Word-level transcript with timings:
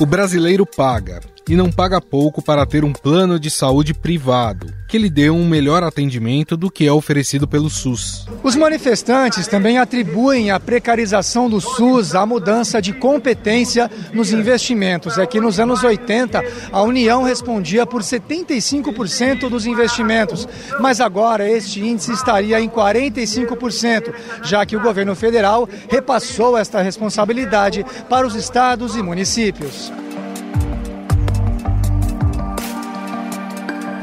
O 0.00 0.04
brasileiro 0.04 0.66
paga, 0.66 1.20
e 1.48 1.56
não 1.56 1.70
paga 1.70 2.00
pouco 2.00 2.42
para 2.42 2.64
ter 2.64 2.84
um 2.84 2.92
plano 2.92 3.38
de 3.38 3.50
saúde 3.50 3.92
privado, 3.92 4.72
que 4.88 4.98
lhe 4.98 5.10
dê 5.10 5.30
um 5.30 5.46
melhor 5.46 5.82
atendimento 5.82 6.56
do 6.56 6.70
que 6.70 6.86
é 6.86 6.92
oferecido 6.92 7.46
pelo 7.46 7.68
SUS. 7.68 8.26
Os 8.42 8.56
manifestantes 8.56 9.46
também 9.46 9.78
atribuem 9.78 10.50
à 10.50 10.58
precarização 10.58 11.48
do 11.48 11.60
SUS 11.60 12.14
a 12.14 12.24
mudança 12.24 12.80
de 12.80 12.92
competência 12.92 13.90
nos 14.12 14.32
investimentos. 14.32 15.18
É 15.18 15.26
que 15.26 15.40
nos 15.40 15.60
anos 15.60 15.82
80 15.82 16.42
a 16.72 16.82
União 16.82 17.22
respondia 17.22 17.86
por 17.86 18.02
75% 18.02 19.48
dos 19.48 19.66
investimentos, 19.66 20.48
mas 20.80 21.00
agora 21.00 21.48
este 21.48 21.80
índice 21.80 22.12
estaria 22.12 22.60
em 22.60 22.68
45%, 22.68 24.12
já 24.42 24.64
que 24.64 24.76
o 24.76 24.80
governo 24.80 25.14
federal 25.14 25.68
repassou 25.88 26.56
esta 26.56 26.80
responsabilidade 26.80 27.84
para 28.08 28.26
os 28.26 28.34
estados 28.34 28.96
e 28.96 29.02
municípios. 29.02 29.92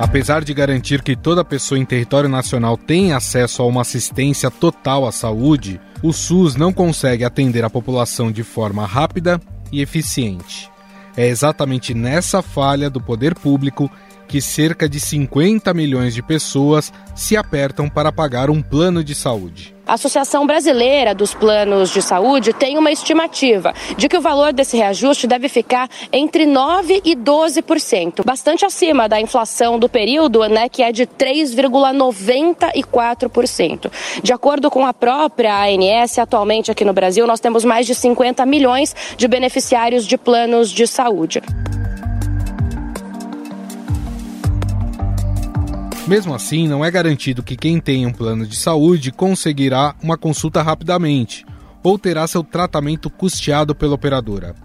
Apesar 0.02 0.44
de 0.44 0.52
garantir 0.52 1.04
que 1.04 1.16
toda 1.16 1.46
pessoa 1.46 1.78
em 1.78 1.86
território 1.86 2.28
nacional 2.28 2.76
tem 2.76 3.14
acesso 3.14 3.62
a 3.62 3.68
uma 3.68 3.82
assistência 3.82 4.50
total 4.50 5.08
à 5.08 5.12
saúde, 5.12 5.80
o 6.02 6.12
SUS 6.12 6.56
não 6.56 6.74
consegue 6.74 7.24
atender 7.24 7.64
a 7.64 7.70
população 7.70 8.32
de 8.32 8.42
forma 8.42 8.84
rápida 8.84 9.40
e 9.72 9.80
eficiente. 9.80 10.72
É 11.16 11.28
exatamente 11.28 11.94
nessa 11.94 12.42
falha 12.42 12.90
do 12.90 13.00
poder 13.00 13.36
público 13.36 13.92
que 14.28 14.42
cerca 14.42 14.90
de 14.90 15.00
50 15.00 15.72
milhões 15.72 16.16
de 16.16 16.24
pessoas 16.24 16.92
se 17.14 17.38
apertam 17.38 17.88
para 17.88 18.12
pagar 18.12 18.50
um 18.50 18.60
plano 18.60 19.04
de 19.04 19.14
saúde. 19.14 19.76
A 19.92 19.96
Associação 19.96 20.48
Brasileira 20.48 21.14
dos 21.14 21.34
Planos 21.34 21.90
de 21.90 22.02
Saúde 22.02 22.54
tem 22.54 22.78
uma 22.78 22.94
estimativa 22.94 23.74
de 23.98 24.08
que 24.08 24.16
o 24.16 24.22
valor 24.22 24.54
desse 24.54 24.78
reajuste 24.78 25.28
deve 25.28 25.50
ficar 25.50 25.90
entre 26.14 26.46
9% 26.46 27.02
e 27.04 27.14
12%, 27.14 28.26
bastante 28.26 28.66
acima 28.66 29.10
da 29.10 29.20
inflação 29.20 29.78
do 29.78 29.90
período, 29.90 30.48
né, 30.48 30.70
que 30.70 30.82
é 30.82 30.94
de 30.94 31.06
3,94%. 31.06 33.92
De 34.24 34.32
acordo 34.32 34.72
com 34.72 34.86
a 34.86 34.94
própria 34.94 35.66
ANS, 35.66 36.20
atualmente 36.20 36.72
aqui 36.72 36.86
no 36.86 36.94
Brasil, 36.94 37.28
nós 37.28 37.42
temos 37.42 37.66
mais 37.66 37.86
de 37.86 37.94
50 37.94 38.46
milhões 38.46 38.96
de 39.18 39.28
beneficiários 39.28 40.08
de 40.08 40.18
planos 40.18 40.72
de 40.72 40.88
saúde. 40.88 41.42
Mesmo 46.08 46.34
assim, 46.34 46.68
não 46.68 46.84
é 46.84 46.90
garantido 46.90 47.44
que 47.44 47.56
quem 47.56 47.80
tem 47.80 48.06
um 48.06 48.12
plano 48.12 48.46
de 48.46 48.56
saúde 48.56 49.12
conseguirá 49.12 49.96
uma 50.02 50.18
consulta 50.18 50.62
rapidamente 50.62 51.46
ou 51.84 51.98
terá 51.98 52.28
seu 52.28 52.44
tratamento 52.44 53.10
custeado 53.10 53.74
pela 53.74 53.96
operadora. 53.96 54.56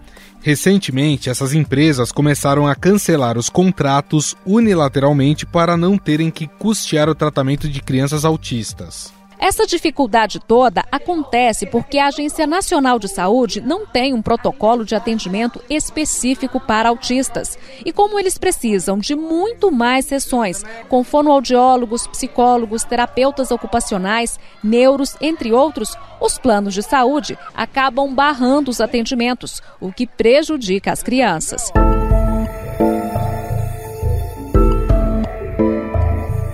Recentemente, 0.41 1.29
essas 1.29 1.53
empresas 1.53 2.11
começaram 2.11 2.67
a 2.67 2.75
cancelar 2.75 3.37
os 3.37 3.49
contratos 3.49 4.35
unilateralmente 4.45 5.45
para 5.45 5.75
não 5.75 5.97
terem 5.97 6.29
que 6.29 6.47
custear 6.47 7.09
o 7.09 7.15
tratamento 7.15 7.67
de 7.67 7.81
crianças 7.81 8.23
autistas. 8.23 9.16
Essa 9.39 9.67
dificuldade 9.67 10.39
toda 10.39 10.83
acontece 10.91 11.67
porque 11.67 11.99
a 11.99 12.07
Agência 12.07 12.47
Nacional 12.47 12.97
de 12.97 13.07
Saúde 13.07 13.61
não 13.61 13.85
tem 13.85 14.13
um 14.13 14.21
protocolo 14.21 14.83
de 14.83 14.95
atendimento 14.95 15.61
específico 15.69 16.59
para 16.59 16.89
autistas. 16.89 17.57
E 17.85 17.91
como 17.91 18.19
eles 18.19 18.37
precisam 18.37 18.97
de 18.97 19.15
muito 19.15 19.71
mais 19.71 20.05
sessões, 20.05 20.63
com 20.89 21.03
fonoaudiólogos, 21.03 22.07
psicólogos, 22.07 22.83
terapeutas 22.83 23.51
ocupacionais, 23.51 24.39
neuros, 24.63 25.15
entre 25.21 25.53
outros, 25.53 25.95
os 26.19 26.37
planos 26.39 26.73
de 26.73 26.81
saúde 26.81 27.37
acabam 27.53 28.13
barrando 28.13 28.71
os 28.71 28.81
atendimentos, 28.81 29.61
o 29.79 29.91
que 29.91 30.07
prejudica 30.07 30.91
as 30.91 31.03
crianças. 31.03 31.71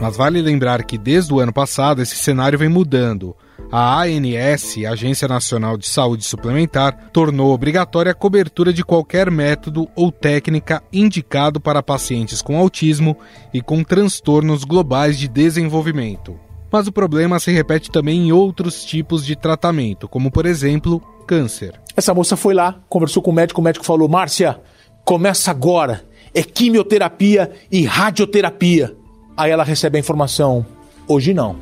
Mas 0.03 0.18
vale 0.18 0.41
lembrar 0.41 0.84
que 0.84 0.97
desde 0.97 1.34
o 1.34 1.40
ano 1.40 1.53
passado 1.53 2.02
esse 2.02 2.18
cenário 2.18 2.59
vem 2.59 2.68
mudando. 2.68 3.34
A 3.72 4.02
ANS, 4.02 4.80
Agência 4.86 5.30
Nacional 5.30 5.78
de 5.78 5.88
Saúde 5.88 6.25
Suplementar, 6.25 7.09
tornou 7.14 7.53
obrigatória 7.53 8.12
a 8.12 8.14
cobertura 8.14 8.74
de 8.74 8.84
qualquer 8.84 9.31
método 9.31 9.88
ou 9.96 10.12
técnica 10.12 10.84
indicado 10.91 11.58
para 11.62 11.81
pacientes 11.81 12.41
com 12.41 12.58
autismo 12.58 13.16
e 13.53 13.62
com 13.62 13.81
transtornos 13.81 14.66
globais 14.66 15.18
de 15.18 15.30
desenvolvimento. 15.30 16.38
Mas 16.70 16.85
o 16.85 16.91
problema 16.91 17.40
se 17.40 17.53
repete 17.53 17.90
também 17.90 18.28
em 18.28 18.31
outros 18.34 18.84
tipos 18.84 19.25
de 19.25 19.38
tratamento, 19.38 20.09
como 20.09 20.30
por 20.30 20.46
exemplo, 20.46 21.00
câncer. 21.25 21.80
Essa 21.96 22.14
moça 22.14 22.35
foi 22.35 22.53
lá, 22.53 22.78
conversou 22.90 23.24
com 23.24 23.31
o 23.31 23.34
médico, 23.34 23.62
o 23.62 23.64
médico 23.64 23.85
falou: 23.85 24.09
Márcia, 24.09 24.59
começa 25.06 25.50
agora. 25.50 26.03
É 26.34 26.44
quimioterapia 26.44 27.53
e 27.72 27.85
radioterapia. 27.85 28.97
Aí 29.35 29.51
ela 29.51 29.63
recebe 29.63 29.97
a 29.97 29.99
informação: 29.99 30.66
hoje 31.07 31.33
não. 31.33 31.55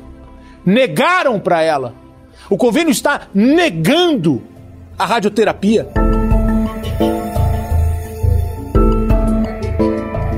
Negaram 0.64 1.40
para 1.40 1.62
ela. 1.62 1.94
O 2.48 2.56
convênio 2.56 2.90
está 2.90 3.28
negando 3.34 4.42
a 4.98 5.06
radioterapia. 5.06 5.88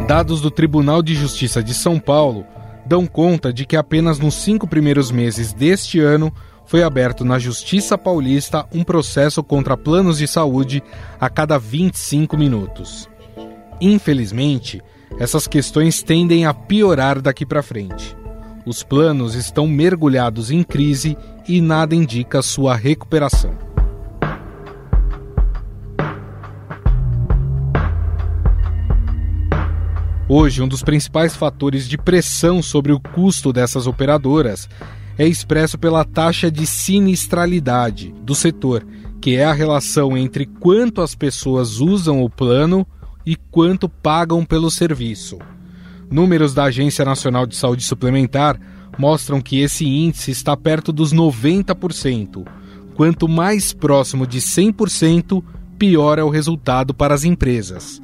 Dados 0.06 0.40
do 0.40 0.50
Tribunal 0.50 1.02
de 1.02 1.14
Justiça 1.14 1.62
de 1.62 1.74
São 1.74 1.98
Paulo 1.98 2.46
dão 2.86 3.06
conta 3.06 3.52
de 3.52 3.64
que 3.64 3.76
apenas 3.76 4.18
nos 4.18 4.34
cinco 4.34 4.66
primeiros 4.66 5.10
meses 5.10 5.52
deste 5.52 5.98
ano 5.98 6.32
foi 6.66 6.82
aberto 6.82 7.24
na 7.24 7.38
Justiça 7.38 7.96
Paulista 7.96 8.66
um 8.72 8.84
processo 8.84 9.42
contra 9.42 9.76
planos 9.76 10.18
de 10.18 10.26
saúde 10.26 10.82
a 11.20 11.28
cada 11.28 11.58
25 11.58 12.36
minutos. 12.36 13.08
Infelizmente, 13.80 14.82
essas 15.18 15.46
questões 15.46 16.02
tendem 16.02 16.46
a 16.46 16.52
piorar 16.52 17.20
daqui 17.20 17.46
para 17.46 17.62
frente. 17.62 18.16
Os 18.66 18.82
planos 18.82 19.34
estão 19.34 19.66
mergulhados 19.66 20.50
em 20.50 20.62
crise 20.62 21.16
e 21.46 21.60
nada 21.60 21.94
indica 21.94 22.40
sua 22.40 22.74
recuperação. 22.74 23.54
Hoje, 30.26 30.62
um 30.62 30.68
dos 30.68 30.82
principais 30.82 31.36
fatores 31.36 31.86
de 31.86 31.98
pressão 31.98 32.62
sobre 32.62 32.92
o 32.92 32.98
custo 32.98 33.52
dessas 33.52 33.86
operadoras 33.86 34.68
é 35.18 35.28
expresso 35.28 35.78
pela 35.78 36.02
taxa 36.02 36.50
de 36.50 36.66
sinistralidade 36.66 38.14
do 38.22 38.34
setor, 38.34 38.86
que 39.20 39.36
é 39.36 39.44
a 39.44 39.52
relação 39.52 40.16
entre 40.16 40.46
quanto 40.46 41.02
as 41.02 41.14
pessoas 41.14 41.78
usam 41.78 42.22
o 42.22 42.30
plano 42.30 42.86
e 43.26 43.36
quanto 43.36 43.88
pagam 43.88 44.44
pelo 44.44 44.70
serviço. 44.70 45.38
Números 46.10 46.54
da 46.54 46.64
Agência 46.64 47.04
Nacional 47.04 47.46
de 47.46 47.56
Saúde 47.56 47.82
Suplementar 47.82 48.58
mostram 48.98 49.40
que 49.40 49.60
esse 49.60 49.86
índice 49.86 50.30
está 50.30 50.56
perto 50.56 50.92
dos 50.92 51.12
90%. 51.12 52.46
Quanto 52.94 53.26
mais 53.26 53.72
próximo 53.72 54.26
de 54.26 54.40
100%, 54.40 55.42
pior 55.78 56.18
é 56.18 56.22
o 56.22 56.30
resultado 56.30 56.94
para 56.94 57.14
as 57.14 57.24
empresas. 57.24 58.00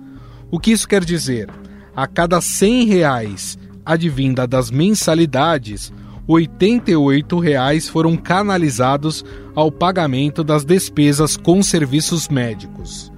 O 0.51 0.59
que 0.59 0.73
isso 0.73 0.89
quer 0.89 1.05
dizer? 1.05 1.49
A 1.95 2.07
cada 2.07 2.41
100 2.41 2.87
reais 2.87 3.59
advinda 3.85 4.47
das 4.47 4.71
mensalidades, 4.71 5.93
88 6.27 7.39
reais 7.39 7.89
foram 7.89 8.17
canalizados 8.17 9.25
ao 9.55 9.71
pagamento 9.71 10.45
das 10.45 10.65
despesas 10.65 11.37
com 11.37 11.63
serviços 11.63 12.29
médicos. 12.29 13.13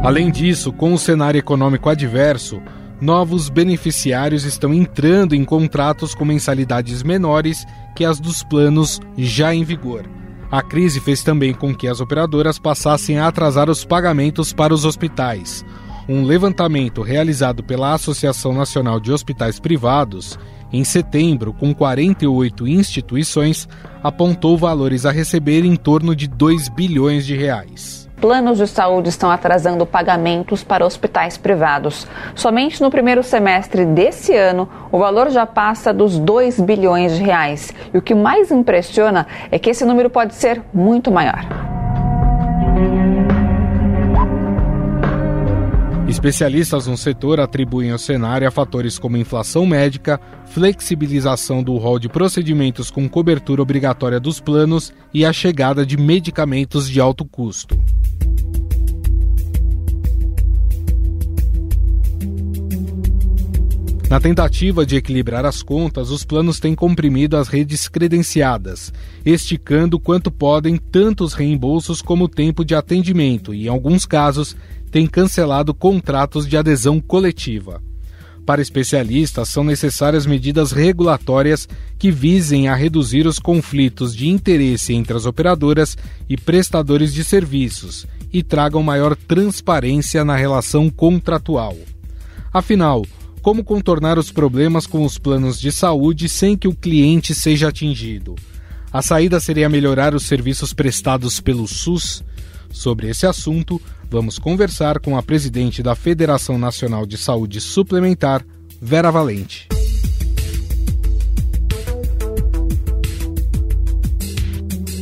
Além 0.05 0.31
disso, 0.31 0.71
com 0.71 0.93
o 0.93 0.99
cenário 0.99 1.39
econômico 1.39 1.89
adverso, 1.89 2.61
novos 3.01 3.49
beneficiários 3.49 4.45
estão 4.45 4.75
entrando 4.75 5.35
em 5.35 5.43
contratos 5.43 6.15
com 6.15 6.27
mensalidades 6.27 7.03
menores 7.03 7.65
que 7.97 8.05
as 8.05 8.21
dos 8.21 8.43
planos 8.43 9.01
já 9.17 9.55
em 9.55 9.65
vigor. 9.65 10.05
A 10.51 10.61
crise 10.61 11.01
fez 11.01 11.23
também 11.23 11.55
com 11.55 11.75
que 11.75 11.89
as 11.89 12.03
operadoras 12.03 12.59
passassem 12.59 13.19
a 13.19 13.29
atrasar 13.29 13.71
os 13.71 13.83
pagamentos 13.83 14.53
para 14.53 14.75
os 14.75 14.85
hospitais. 14.85 15.65
Um 16.07 16.23
levantamento 16.25 17.01
realizado 17.01 17.65
pela 17.65 17.95
Associação 17.95 18.53
Nacional 18.53 19.01
de 19.01 19.11
Hospitais 19.11 19.59
Privados, 19.59 20.39
em 20.71 20.85
setembro, 20.85 21.55
com 21.55 21.75
48 21.75 22.69
instituições, 22.69 23.67
apontou 24.03 24.59
valores 24.59 25.07
a 25.07 25.11
receber 25.11 25.65
em 25.65 25.77
torno 25.77 26.15
de 26.15 26.29
2 26.29 26.69
bilhões 26.69 27.25
de 27.25 27.35
reais 27.35 28.04
planos 28.25 28.57
de 28.57 28.67
saúde 28.67 29.11
estão 29.11 29.31
atrasando 29.31 29.85
pagamentos 29.85 30.65
para 30.65 30.87
hospitais 30.87 31.37
privados. 31.37 32.07
Somente 32.35 32.81
no 32.81 32.91
primeiro 32.91 33.23
semestre 33.23 33.85
desse 33.85 34.35
ano, 34.35 34.67
o 34.91 34.99
valor 34.99 35.29
já 35.29 35.45
passa 35.45 35.93
dos 35.93 36.19
2 36.19 36.59
bilhões 36.61 37.19
de 37.19 37.23
reais. 37.23 37.71
E 37.93 37.99
o 37.99 38.01
que 38.01 38.15
mais 38.15 38.51
impressiona 38.51 39.27
é 39.51 39.59
que 39.59 39.69
esse 39.69 39.85
número 39.85 40.09
pode 40.09 40.35
ser 40.35 40.63
muito 40.73 41.11
maior. 41.11 41.45
Especialistas 46.09 46.87
no 46.87 46.97
setor 46.97 47.41
atribuem 47.41 47.91
ao 47.91 47.99
cenário 47.99 48.49
a 48.49 48.51
fatores 48.51 48.99
como 48.99 49.19
inflação 49.19 49.67
médica, 49.67 50.19
flexibilização 50.47 51.63
do 51.63 51.77
rol 51.77 51.99
de 51.99 52.09
procedimentos 52.09 52.91
com 52.91 53.07
cobertura 53.07 53.61
obrigatória 53.61 54.19
dos 54.19 54.41
planos 54.41 54.95
e 55.13 55.27
a 55.27 55.33
chegada 55.33 55.85
de 55.85 55.99
medicamentos 55.99 56.89
de 56.89 56.99
alto 57.03 57.27
custo. 57.27 57.77
Na 64.15 64.21
tentativa 64.21 64.87
de 64.87 64.95
equilibrar 64.95 65.45
as 65.45 65.61
contas, 65.61 66.09
os 66.11 66.23
planos 66.23 66.61
têm 66.61 66.73
comprimido 66.73 67.37
as 67.37 67.49
redes 67.49 67.89
credenciadas, 67.89 68.93
esticando 69.27 69.99
quanto 69.99 70.31
podem 70.31 70.77
tanto 70.77 71.25
os 71.25 71.33
reembolsos 71.33 72.01
como 72.01 72.27
o 72.27 72.29
tempo 72.29 72.65
de 72.65 72.77
atendimento 72.77 73.53
e, 73.53 73.65
em 73.65 73.69
alguns 73.69 74.07
casos, 74.07 74.55
têm 74.89 75.09
cancelado 75.09 75.75
contratos 75.75 76.47
de 76.47 76.57
adesão 76.57 77.01
coletiva. 77.01 77.83
Para 78.47 78.61
especialistas, 78.61 79.49
são 79.49 79.65
necessárias 79.65 80.27
medidas 80.27 80.71
regulatórias 80.71 81.67
que 81.99 82.11
visem 82.11 82.69
a 82.69 82.75
reduzir 82.75 83.27
os 83.27 83.39
conflitos 83.39 84.15
de 84.15 84.29
interesse 84.29 84.93
entre 84.93 85.17
as 85.17 85.25
operadoras 85.25 85.97
e 86.29 86.37
prestadores 86.37 87.15
de 87.15 87.25
serviços 87.25 88.07
e 88.33 88.43
tragam 88.43 88.83
maior 88.83 89.17
transparência 89.17 90.25
na 90.25 90.37
relação 90.37 90.91
contratual. 90.91 91.77
Afinal, 92.53 93.07
como 93.41 93.65
contornar 93.65 94.19
os 94.19 94.31
problemas 94.31 94.87
com 94.87 95.05
os 95.05 95.19
planos 95.19 95.61
de 95.61 95.71
saúde 95.73 96.29
sem 96.29 96.57
que 96.57 96.69
o 96.69 96.75
cliente 96.75 97.35
seja 97.35 97.69
atingido. 97.69 98.35
A 98.93 99.03
saída 99.03 99.41
seria 99.41 99.69
melhorar 99.69 100.15
os 100.15 100.25
serviços 100.25 100.73
prestados 100.73 101.41
pelo 101.41 101.67
SUS. 101.67 102.23
Sobre 102.71 103.09
esse 103.09 103.27
assunto, 103.27 103.81
vamos 104.15 104.39
conversar 104.39 105.01
com 105.01 105.17
a 105.17 105.23
presidente 105.25 105.83
da 105.83 105.97
Federação 105.97 106.57
Nacional 106.57 107.05
de 107.05 107.19
Saúde 107.19 107.61
Suplementar, 107.61 108.47
Vera 108.81 109.11
Valente. 109.11 109.67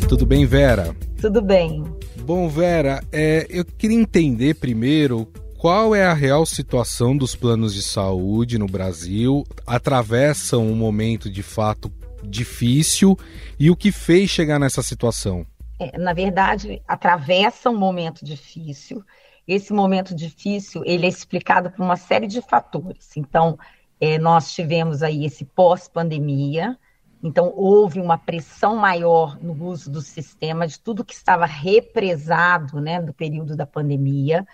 Tudo 0.09 0.25
bem, 0.25 0.47
Vera? 0.47 0.97
Tudo 1.20 1.43
bem. 1.43 1.85
Bom, 2.25 2.49
Vera, 2.49 3.05
é, 3.12 3.47
eu 3.50 3.67
queria 3.67 4.00
entender 4.00 4.55
primeiro 4.55 5.29
qual 5.59 5.94
é 5.94 6.06
a 6.06 6.14
real 6.14 6.47
situação 6.47 7.14
dos 7.14 7.37
planos 7.37 7.75
de 7.75 7.82
saúde 7.82 8.56
no 8.56 8.67
Brasil? 8.67 9.44
Atravessam 9.67 10.67
um 10.67 10.75
momento 10.75 11.29
de 11.31 11.43
fato 11.43 11.93
difícil 12.25 13.19
e 13.61 13.70
o 13.70 13.76
que 13.76 13.93
fez 13.93 14.31
chegar 14.31 14.59
nessa 14.59 14.82
situação? 14.82 15.44
É, 15.79 15.99
na 15.99 16.13
verdade, 16.13 16.83
atravessa 16.87 17.71
um 17.71 17.77
momento 17.77 18.25
difícil. 18.25 19.05
Esse 19.47 19.73
momento 19.73 20.15
difícil 20.15 20.83
ele 20.85 21.07
é 21.07 21.09
explicado 21.09 21.71
por 21.71 21.83
uma 21.83 21.97
série 21.97 22.27
de 22.27 22.41
fatores. 22.41 23.17
Então, 23.17 23.59
é, 24.01 24.19
nós 24.19 24.53
tivemos 24.53 25.03
aí 25.03 25.25
esse 25.25 25.45
pós-pandemia, 25.45 26.77
então 27.23 27.53
houve 27.55 28.01
uma 28.01 28.19
pressão 28.19 28.75
maior 28.77 29.39
no 29.41 29.53
uso 29.65 29.89
do 29.91 30.01
sistema 30.01 30.67
de 30.67 30.79
tudo 30.81 31.05
que 31.05 31.15
estava 31.15 31.47
represado, 31.47 32.81
né, 32.81 33.01
do 33.01 33.15
período 33.15 33.55
da 33.55 33.65
pandemia. 33.65 34.45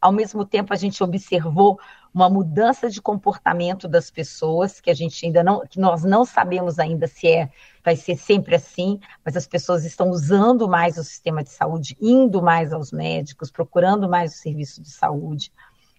Ao 0.00 0.12
mesmo 0.12 0.44
tempo, 0.44 0.72
a 0.72 0.76
gente 0.76 1.02
observou 1.02 1.78
uma 2.12 2.28
mudança 2.28 2.90
de 2.90 3.00
comportamento 3.00 3.86
das 3.86 4.10
pessoas, 4.10 4.80
que 4.80 4.90
a 4.90 4.94
gente 4.94 5.24
ainda 5.24 5.44
não, 5.44 5.60
que 5.66 5.78
nós 5.78 6.02
não 6.02 6.24
sabemos 6.24 6.78
ainda 6.78 7.06
se 7.06 7.28
é, 7.28 7.50
vai 7.84 7.94
ser 7.96 8.16
sempre 8.16 8.56
assim, 8.56 8.98
mas 9.24 9.36
as 9.36 9.46
pessoas 9.46 9.84
estão 9.84 10.10
usando 10.10 10.68
mais 10.68 10.98
o 10.98 11.04
sistema 11.04 11.42
de 11.42 11.50
saúde, 11.50 11.96
indo 12.00 12.42
mais 12.42 12.72
aos 12.72 12.90
médicos, 12.90 13.50
procurando 13.50 14.08
mais 14.08 14.34
o 14.34 14.38
serviço 14.38 14.82
de 14.82 14.90
saúde. 14.90 15.52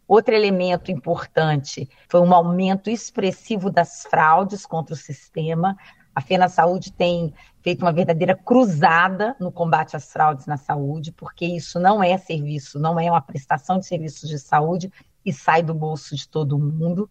Outro 0.07 0.35
elemento 0.35 0.91
importante 0.91 1.89
foi 2.09 2.19
um 2.19 2.33
aumento 2.33 2.89
expressivo 2.89 3.71
das 3.71 4.03
fraudes 4.03 4.65
contra 4.65 4.93
o 4.93 4.97
sistema. 4.97 5.77
A 6.13 6.19
Fena 6.19 6.49
Saúde 6.49 6.91
tem 6.91 7.33
feito 7.61 7.83
uma 7.83 7.93
verdadeira 7.93 8.35
cruzada 8.35 9.33
no 9.39 9.49
combate 9.49 9.95
às 9.95 10.11
fraudes 10.11 10.45
na 10.45 10.57
saúde, 10.57 11.13
porque 11.13 11.45
isso 11.45 11.79
não 11.79 12.03
é 12.03 12.17
serviço, 12.17 12.77
não 12.77 12.99
é 12.99 13.09
uma 13.09 13.21
prestação 13.21 13.79
de 13.79 13.85
serviços 13.85 14.27
de 14.27 14.37
saúde 14.37 14.91
e 15.25 15.31
sai 15.31 15.61
do 15.61 15.73
bolso 15.73 16.15
de 16.15 16.27
todo 16.27 16.57
mundo. 16.57 17.09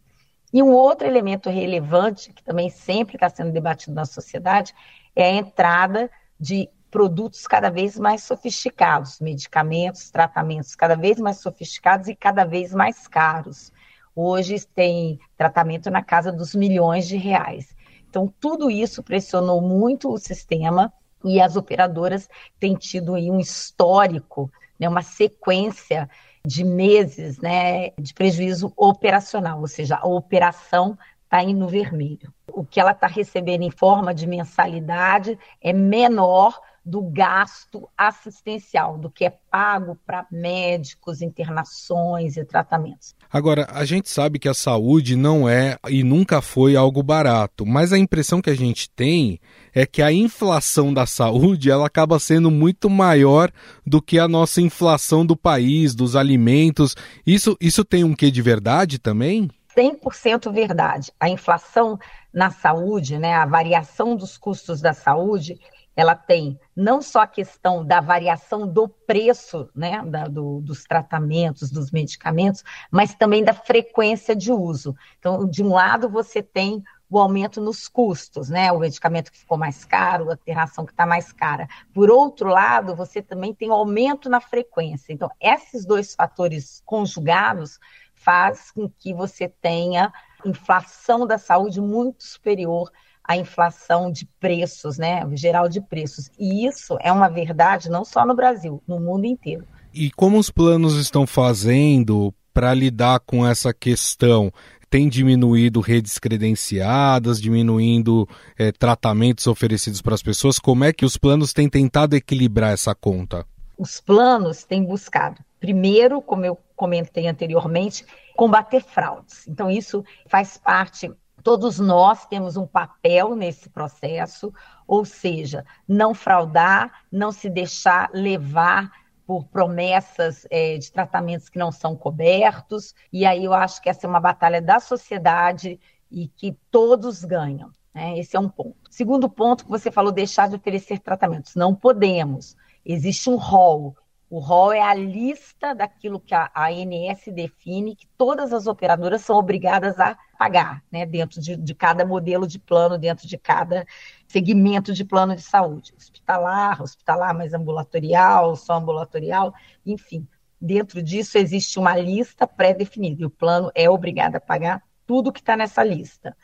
E 0.53 0.63
um 0.63 0.73
outro 0.73 1.07
elemento 1.07 1.49
relevante, 1.49 2.33
que 2.33 2.43
também 2.43 2.71
sempre 2.71 3.17
está 3.17 3.29
sendo 3.29 3.53
debatido 3.53 3.95
na 3.95 4.05
sociedade, 4.05 4.75
é 5.15 5.25
a 5.25 5.35
entrada 5.35 6.11
de 6.39 6.69
produtos 6.91 7.47
cada 7.47 7.71
vez 7.71 7.99
mais 7.99 8.25
sofisticados, 8.25 9.21
medicamentos, 9.21 10.11
tratamentos 10.11 10.75
cada 10.75 10.97
vez 10.97 11.21
mais 11.21 11.39
sofisticados 11.39 12.09
e 12.09 12.17
cada 12.17 12.45
vez 12.45 12.75
mais 12.75 13.07
caros. 13.07 13.73
Hoje 14.15 14.67
tem 14.75 15.21
tratamento 15.37 15.89
na 15.89 16.03
casa 16.03 16.33
dos 16.33 16.55
milhões 16.55 17.07
de 17.07 17.17
reais. 17.17 17.75
Então, 18.09 18.33
tudo 18.41 18.69
isso 18.69 19.05
pressionou 19.05 19.63
muito 19.63 20.13
o 20.13 20.19
sistema 20.19 20.93
e 21.25 21.41
as 21.41 21.55
operadoras 21.55 22.29
têm 22.59 22.75
tido 22.75 23.13
um 23.13 23.39
histórico, 23.39 24.51
né, 24.81 24.89
uma 24.89 25.03
sequência 25.03 26.09
de 26.45 26.65
meses 26.65 27.39
né, 27.39 27.91
de 27.99 28.15
prejuízo 28.15 28.73
operacional, 28.77 29.61
ou 29.61 29.69
seja, 29.69 29.97
a 29.97 30.09
operação 30.09 30.99
está 31.25 31.43
indo 31.45 31.69
vermelho. 31.69 32.33
O 32.51 32.65
que 32.65 32.81
ela 32.81 32.93
está 32.93 33.07
recebendo 33.07 33.63
em 33.63 33.71
forma 33.71 34.13
de 34.15 34.27
mensalidade 34.27 35.39
é 35.61 35.73
menor 35.73 36.59
do 36.85 37.03
gasto 37.03 37.89
assistencial, 37.97 38.99
do 38.99 39.11
que 39.11 39.25
é 39.25 39.31
pago 39.51 39.99
para 40.07 40.27
médicos, 40.31 41.21
internações 41.21 42.37
e 42.37 42.45
tratamentos. 42.45 43.15
Agora, 43.31 43.67
a 43.71 43.85
gente 43.85 44.09
sabe 44.09 44.39
que 44.39 44.49
a 44.49 44.55
saúde 44.55 45.15
não 45.15 45.49
é 45.49 45.77
e 45.89 46.03
nunca 46.03 46.41
foi 46.41 46.75
algo 46.75 47.03
barato, 47.03 47.65
mas 47.67 47.93
a 47.93 47.99
impressão 47.99 48.41
que 48.41 48.51
a 48.51 48.57
gente 48.57 48.91
tem 48.91 49.39
é 49.75 49.87
que 49.87 50.03
a 50.03 50.11
inflação 50.11 50.93
da 50.93 51.07
saúde 51.07 51.71
ela 51.71 51.87
acaba 51.87 52.19
sendo 52.19 52.51
muito 52.51 52.91
maior 52.91 53.51
do 53.87 54.03
que 54.03 54.19
a 54.19 54.27
nossa 54.27 54.61
inflação 54.61 55.25
do 55.25 55.37
país, 55.37 55.95
dos 55.95 56.17
alimentos. 56.17 56.97
Isso, 57.27 57.57
isso 57.61 57.85
tem 57.85 58.03
um 58.03 58.15
quê 58.15 58.31
de 58.31 58.43
verdade 58.43 58.99
também? 58.99 59.49
100% 59.77 60.53
verdade. 60.53 61.13
A 61.21 61.29
inflação 61.29 61.99
na 62.33 62.51
saúde, 62.51 63.19
né, 63.19 63.35
a 63.35 63.47
variação 63.47 64.17
dos 64.17 64.37
custos 64.37 64.81
da 64.81 64.93
saúde, 64.93 65.59
ela 66.01 66.15
tem 66.15 66.59
não 66.75 67.03
só 67.03 67.21
a 67.21 67.27
questão 67.27 67.85
da 67.85 68.01
variação 68.01 68.67
do 68.67 68.89
preço 68.89 69.69
né, 69.75 70.03
da, 70.07 70.25
do, 70.25 70.61
dos 70.61 70.85
tratamentos, 70.85 71.71
dos 71.71 71.91
medicamentos, 71.91 72.65
mas 72.91 73.15
também 73.15 73.45
da 73.45 73.53
frequência 73.53 74.35
de 74.35 74.51
uso. 74.51 74.97
Então, 75.19 75.47
de 75.47 75.63
um 75.63 75.75
lado, 75.75 76.09
você 76.09 76.43
tem 76.43 76.83
o 77.11 77.19
aumento 77.19 77.61
nos 77.61 77.89
custos, 77.89 78.49
né? 78.49 78.71
O 78.71 78.79
medicamento 78.79 79.33
que 79.33 79.39
ficou 79.39 79.59
mais 79.59 79.85
caro, 79.85 80.31
a 80.31 80.35
internação 80.35 80.87
que 80.87 80.93
está 80.93 81.05
mais 81.05 81.33
cara. 81.33 81.69
Por 81.93 82.09
outro 82.09 82.49
lado, 82.49 82.95
você 82.95 83.21
também 83.21 83.53
tem 83.53 83.69
o 83.69 83.75
aumento 83.75 84.31
na 84.31 84.41
frequência. 84.41 85.13
Então, 85.13 85.29
esses 85.41 85.85
dois 85.85 86.15
fatores 86.15 86.81
conjugados 86.87 87.79
faz 88.15 88.71
com 88.71 88.89
que 88.89 89.13
você 89.13 89.49
tenha 89.49 90.13
inflação 90.47 91.27
da 91.27 91.37
saúde 91.37 91.81
muito 91.81 92.23
superior 92.23 92.91
a 93.25 93.37
inflação 93.37 94.11
de 94.11 94.27
preços, 94.39 94.99
né, 94.99 95.25
geral 95.33 95.69
de 95.69 95.81
preços. 95.81 96.31
E 96.39 96.67
isso 96.67 96.97
é 97.01 97.13
uma 97.13 97.29
verdade 97.29 97.89
não 97.89 98.05
só 98.05 98.27
no 98.27 98.35
Brasil, 98.35 98.83
no 98.87 98.99
mundo 98.99 99.27
inteiro. 99.27 99.65
E 99.93 100.11
como 100.11 100.39
os 100.39 100.51
planos 100.51 100.97
estão 100.97 101.27
fazendo 101.27 102.35
para 102.53 102.75
lidar 102.75 103.21
com 103.21 103.47
essa 103.47 103.73
questão? 103.73 104.53
Tem 104.89 105.09
diminuído 105.09 105.81
redes 105.81 106.19
credenciadas, 106.19 107.41
diminuindo 107.41 108.29
é, 108.59 108.73
tratamentos 108.73 109.47
oferecidos 109.47 110.03
para 110.03 110.15
as 110.15 110.23
pessoas? 110.23 110.59
Como 110.59 110.83
é 110.83 110.93
que 110.93 111.05
os 111.05 111.17
planos 111.17 111.53
têm 111.53 111.69
tentado 111.69 112.17
equilibrar 112.17 112.73
essa 112.73 112.95
conta? 112.95 113.47
Os 113.79 114.01
planos 114.01 114.65
têm 114.65 114.85
buscado, 114.85 115.41
primeiro, 115.61 116.21
como 116.21 116.45
eu 116.45 116.59
comentei 116.77 117.29
anteriormente, 117.29 118.05
combater 118.37 118.83
fraudes. 118.83 119.47
Então, 119.47 119.71
isso 119.71 120.05
faz 120.27 120.57
parte 120.57 121.11
Todos 121.43 121.79
nós 121.79 122.27
temos 122.27 122.57
um 122.57 122.67
papel 122.67 123.35
nesse 123.35 123.69
processo, 123.69 124.53
ou 124.87 125.05
seja, 125.05 125.65
não 125.87 126.15
fraudar, 126.15 127.05
não 127.11 127.33
se 127.33 127.49
deixar 127.49 128.11
levar 128.13 128.91
por 129.27 129.45
promessas 129.45 130.47
é, 130.51 130.77
de 130.77 130.91
tratamentos 130.91 131.49
que 131.49 131.59
não 131.59 131.71
são 131.71 131.95
cobertos, 131.95 132.95
e 133.13 133.25
aí 133.25 133.45
eu 133.45 133.55
acho 133.55 133.81
que 133.81 133.89
essa 133.89 134.07
é 134.07 134.11
uma 134.11 134.19
batalha 134.19 134.61
da 134.61 134.81
sociedade 134.81 135.79
e 136.11 136.27
que 136.27 136.57
todos 136.71 137.25
ganham. 137.25 137.71
Né? 137.95 138.19
Esse 138.19 138.37
é 138.37 138.41
um 138.41 138.49
ponto. 138.49 138.77
Segundo 138.91 139.29
ponto 139.29 139.65
que 139.65 139.71
você 139.71 139.91
falou, 139.91 140.11
deixar 140.11 140.49
de 140.49 140.57
oferecer 140.57 140.99
tratamentos. 140.99 141.55
Não 141.55 141.75
podemos. 141.75 142.57
Existe 142.85 143.31
um 143.31 143.37
rol. 143.37 143.97
O 144.31 144.39
rol 144.39 144.73
é 144.73 144.81
a 144.81 144.95
lista 144.95 145.75
daquilo 145.75 146.21
que 146.21 146.33
a, 146.33 146.49
ANS 146.55 147.25
define 147.35 147.97
que 147.97 148.07
todas 148.17 148.53
as 148.53 148.69
operadoras 148.69 149.23
são 149.23 149.37
obrigadas 149.37 149.99
a 149.99 150.17
pagar, 150.39 150.85
né, 150.91 151.05
dentro 151.05 151.41
de, 151.41 151.57
de 151.57 151.75
cada 151.75 152.07
modelo 152.07 152.47
de 152.47 152.57
plano, 152.57 152.97
dentro 152.97 153.27
de 153.27 153.37
cada 153.37 153.85
segmento 154.29 154.93
de 154.95 155.05
plano 155.05 155.35
de 155.35 155.43
saúde, 155.43 155.93
hospitalar, 155.99 156.81
hospitalar 156.81 157.35
mais 157.35 157.53
ambulatorial, 157.53 158.55
só 158.55 158.75
ambulatorial, 158.75 159.53
enfim. 159.85 160.25
Dentro 160.61 161.03
disso 161.03 161.37
existe 161.37 161.77
uma 161.81 161.97
lista 161.97 162.47
pré-definida 162.47 163.23
e 163.23 163.27
o 163.27 163.31
plano 163.31 163.73
é 163.75 163.91
obrigado 163.91 164.37
a 164.37 164.41
pagar 164.41 164.81
tudo 165.09 165.33
que 165.33 165.41
está 165.41 165.57
nessa 165.57 165.83
lista. 165.83 166.37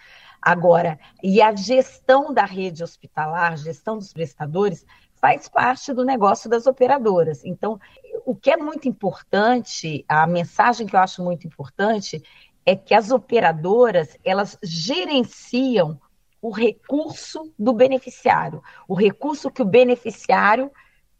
Agora, 0.42 0.98
e 1.22 1.40
a 1.40 1.54
gestão 1.54 2.32
da 2.34 2.44
rede 2.44 2.82
hospitalar, 2.82 3.56
gestão 3.56 3.96
dos 3.96 4.12
prestadores, 4.12 4.84
faz 5.20 5.49
parte 5.49 5.92
do 5.92 6.04
negócio 6.04 6.49
das 6.49 6.66
operadoras. 6.66 7.44
Então, 7.44 7.80
o 8.25 8.35
que 8.35 8.50
é 8.50 8.56
muito 8.56 8.88
importante, 8.88 10.04
a 10.08 10.26
mensagem 10.26 10.87
que 10.87 10.94
eu 10.94 11.00
acho 11.00 11.23
muito 11.23 11.46
importante, 11.46 12.23
é 12.64 12.75
que 12.75 12.94
as 12.94 13.11
operadoras, 13.11 14.16
elas 14.25 14.58
gerenciam 14.62 16.00
o 16.42 16.50
recurso 16.50 17.52
do 17.58 17.73
beneficiário, 17.73 18.62
o 18.87 18.94
recurso 18.94 19.50
que 19.50 19.62
o 19.62 19.66
beneficiário 19.66 20.70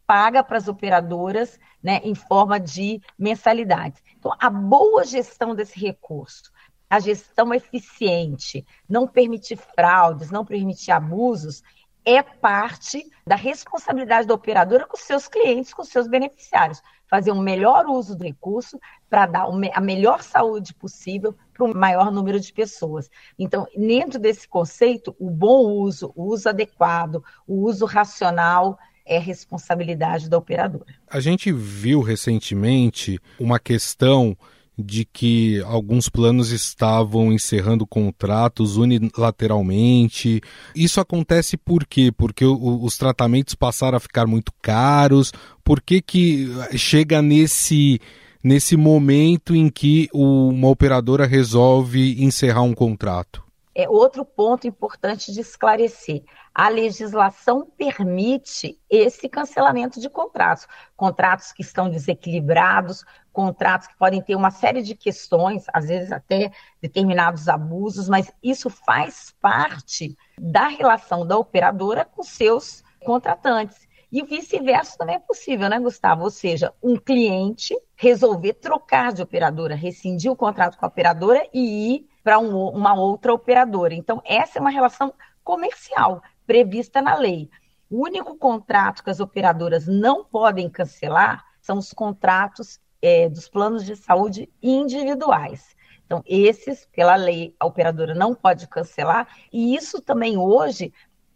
paga 0.05 0.41
para 0.43 0.57
as 0.57 0.67
operadoras 0.67 1.59
né, 1.83 1.99
em 2.03 2.15
forma 2.15 2.59
de 2.59 3.01
mensalidade. 3.17 4.01
Então, 4.17 4.31
a 4.39 4.49
boa 4.49 5.03
gestão 5.03 5.53
desse 5.53 5.77
recurso, 5.79 6.51
a 6.89 6.99
gestão 6.99 7.53
eficiente, 7.53 8.65
não 8.87 9.05
permitir 9.05 9.57
fraudes, 9.57 10.31
não 10.31 10.45
permitir 10.45 10.91
abusos, 10.91 11.61
é 12.07 12.23
parte 12.23 13.05
da 13.25 13.35
responsabilidade 13.35 14.25
da 14.25 14.33
operadora 14.33 14.87
com 14.87 14.95
seus 14.95 15.27
clientes, 15.27 15.73
com 15.73 15.83
seus 15.83 16.07
beneficiários. 16.07 16.81
Fazer 17.09 17.33
um 17.33 17.41
melhor 17.41 17.85
uso 17.85 18.15
do 18.15 18.23
recurso 18.23 18.79
para 19.09 19.25
dar 19.25 19.47
a 19.73 19.81
melhor 19.81 20.23
saúde 20.23 20.73
possível 20.73 21.35
para 21.53 21.65
o 21.65 21.75
maior 21.75 22.09
número 22.09 22.39
de 22.39 22.53
pessoas. 22.53 23.09
Então, 23.37 23.67
dentro 23.75 24.17
desse 24.17 24.47
conceito, 24.47 25.13
o 25.19 25.29
bom 25.29 25.65
uso, 25.65 26.13
o 26.15 26.23
uso 26.23 26.47
adequado, 26.47 27.21
o 27.45 27.55
uso 27.65 27.85
racional 27.85 28.79
é 29.05 29.19
responsabilidade 29.19 30.29
da 30.29 30.37
operadora. 30.37 30.93
A 31.09 31.19
gente 31.19 31.51
viu 31.51 32.01
recentemente 32.01 33.19
uma 33.37 33.59
questão 33.59 34.37
de 34.77 35.05
que 35.05 35.61
alguns 35.65 36.07
planos 36.07 36.51
estavam 36.51 37.33
encerrando 37.33 37.87
contratos 37.87 38.77
unilateralmente. 38.77 40.39
Isso 40.75 41.01
acontece 41.01 41.57
por 41.57 41.85
quê? 41.85 42.11
Porque 42.15 42.45
o, 42.45 42.83
os 42.83 42.97
tratamentos 42.97 43.55
passaram 43.55 43.97
a 43.97 44.01
ficar 44.01 44.27
muito 44.27 44.51
caros. 44.61 45.33
Por 45.63 45.81
que, 45.81 46.01
que 46.01 46.47
chega 46.77 47.21
nesse, 47.21 47.99
nesse 48.43 48.77
momento 48.77 49.55
em 49.55 49.69
que 49.69 50.07
uma 50.13 50.69
operadora 50.69 51.25
resolve 51.25 52.23
encerrar 52.23 52.61
um 52.61 52.73
contrato? 52.73 53.46
É 53.79 53.87
outro 53.87 54.25
ponto 54.25 54.65
importante 54.65 55.31
de 55.31 55.39
esclarecer 55.39 56.23
a 56.51 56.67
legislação 56.67 57.71
permite 57.77 58.81
esse 58.89 59.29
cancelamento 59.29 60.01
de 60.01 60.09
contratos. 60.09 60.67
Contratos 60.95 61.51
que 61.51 61.61
estão 61.61 61.87
desequilibrados, 61.87 63.05
contratos 63.31 63.85
que 63.85 63.95
podem 63.95 64.19
ter 64.19 64.35
uma 64.35 64.49
série 64.49 64.81
de 64.81 64.95
questões, 64.95 65.65
às 65.71 65.89
vezes 65.89 66.11
até 66.11 66.51
determinados 66.81 67.47
abusos, 67.47 68.09
mas 68.09 68.33
isso 68.41 68.71
faz 68.71 69.35
parte 69.39 70.17
da 70.39 70.67
relação 70.67 71.27
da 71.27 71.37
operadora 71.37 72.03
com 72.03 72.23
seus 72.23 72.83
contratantes. 73.05 73.87
E 74.11 74.23
vice-versa 74.23 74.97
também 74.97 75.17
é 75.17 75.19
possível, 75.19 75.69
né, 75.69 75.79
Gustavo? 75.79 76.23
Ou 76.23 76.31
seja, 76.31 76.73
um 76.81 76.95
cliente 76.95 77.77
resolver 77.95 78.53
trocar 78.53 79.13
de 79.13 79.21
operadora, 79.21 79.75
rescindir 79.75 80.31
o 80.31 80.35
contrato 80.35 80.75
com 80.77 80.85
a 80.85 80.89
operadora 80.89 81.47
e 81.53 81.93
ir 81.93 82.07
para 82.27 82.39
um, 82.39 82.67
uma 82.67 82.93
outra 82.93 83.33
operadora. 83.33 83.93
Então, 83.93 84.21
essa 84.25 84.59
é 84.59 84.61
uma 84.61 84.69
relação 84.69 85.13
comercial 85.45 86.21
prevista 86.45 87.01
na 87.01 87.15
lei. 87.15 87.49
O 87.89 88.03
único 88.03 88.35
contrato 88.35 89.01
que 89.01 89.09
as 89.09 89.21
operadoras 89.21 89.87
não 89.87 90.25
podem 90.25 90.69
cancelar 90.69 91.45
são 91.61 91.77
os 91.77 91.93
contratos 91.93 92.81
é, 93.01 93.29
dos 93.29 93.47
planos 93.47 93.85
de 93.85 93.95
saúde 93.95 94.49
individuais. 94.61 95.73
Então, 96.05 96.21
esses, 96.25 96.85
pela 96.91 97.15
lei, 97.15 97.55
a 97.57 97.65
operadora 97.65 98.13
não 98.13 98.35
pode 98.35 98.67
cancelar, 98.67 99.25
e 99.53 99.73
isso 99.73 100.01
também 100.01 100.37
hoje 100.37 100.91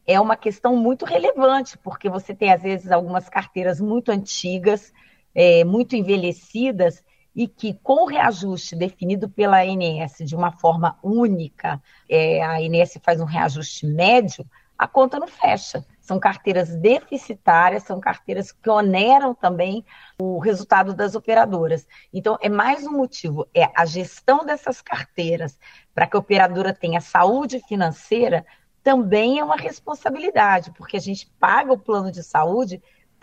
é 0.05 0.19
uma 0.19 0.35
questão 0.35 0.75
muito 0.75 1.05
relevante, 1.05 1.77
porque 1.77 2.09
você 2.09 2.35
tem, 2.35 2.51
às 2.51 2.61
vezes, 2.61 2.91
algumas 2.91 3.29
carteiras 3.29 3.79
muito 3.79 4.11
antigas, 4.11 4.91
é, 5.33 5.63
muito 5.63 5.95
envelhecidas, 5.95 7.01
e 7.35 7.47
que, 7.47 7.73
com 7.81 8.03
o 8.03 8.05
reajuste 8.05 8.75
definido 8.75 9.29
pela 9.29 9.61
ANS 9.61 10.17
de 10.25 10.35
uma 10.35 10.51
forma 10.51 10.97
única, 11.01 11.81
é, 12.09 12.41
a 12.41 12.57
ANS 12.57 12.99
faz 13.03 13.21
um 13.21 13.25
reajuste 13.25 13.85
médio, 13.85 14.45
a 14.77 14.87
conta 14.87 15.19
não 15.19 15.27
fecha. 15.27 15.85
São 15.99 16.19
carteiras 16.19 16.75
deficitárias, 16.75 17.83
são 17.83 17.99
carteiras 17.99 18.51
que 18.51 18.69
oneram 18.69 19.33
também 19.33 19.85
o 20.19 20.39
resultado 20.39 20.93
das 20.93 21.13
operadoras. 21.15 21.87
Então, 22.11 22.37
é 22.41 22.49
mais 22.49 22.85
um 22.85 22.91
motivo, 22.91 23.47
é 23.53 23.69
a 23.75 23.85
gestão 23.85 24.43
dessas 24.43 24.81
carteiras 24.81 25.57
para 25.93 26.07
que 26.07 26.15
a 26.17 26.19
operadora 26.19 26.73
tenha 26.73 26.99
saúde 26.99 27.61
financeira 27.67 28.45
também 28.83 29.39
é 29.39 29.43
uma 29.43 29.55
responsabilidade, 29.55 30.71
porque 30.71 30.97
a 30.97 30.99
gente 30.99 31.31
paga 31.39 31.71
o 31.71 31.77
plano 31.77 32.11
de 32.11 32.23
saúde 32.23 32.81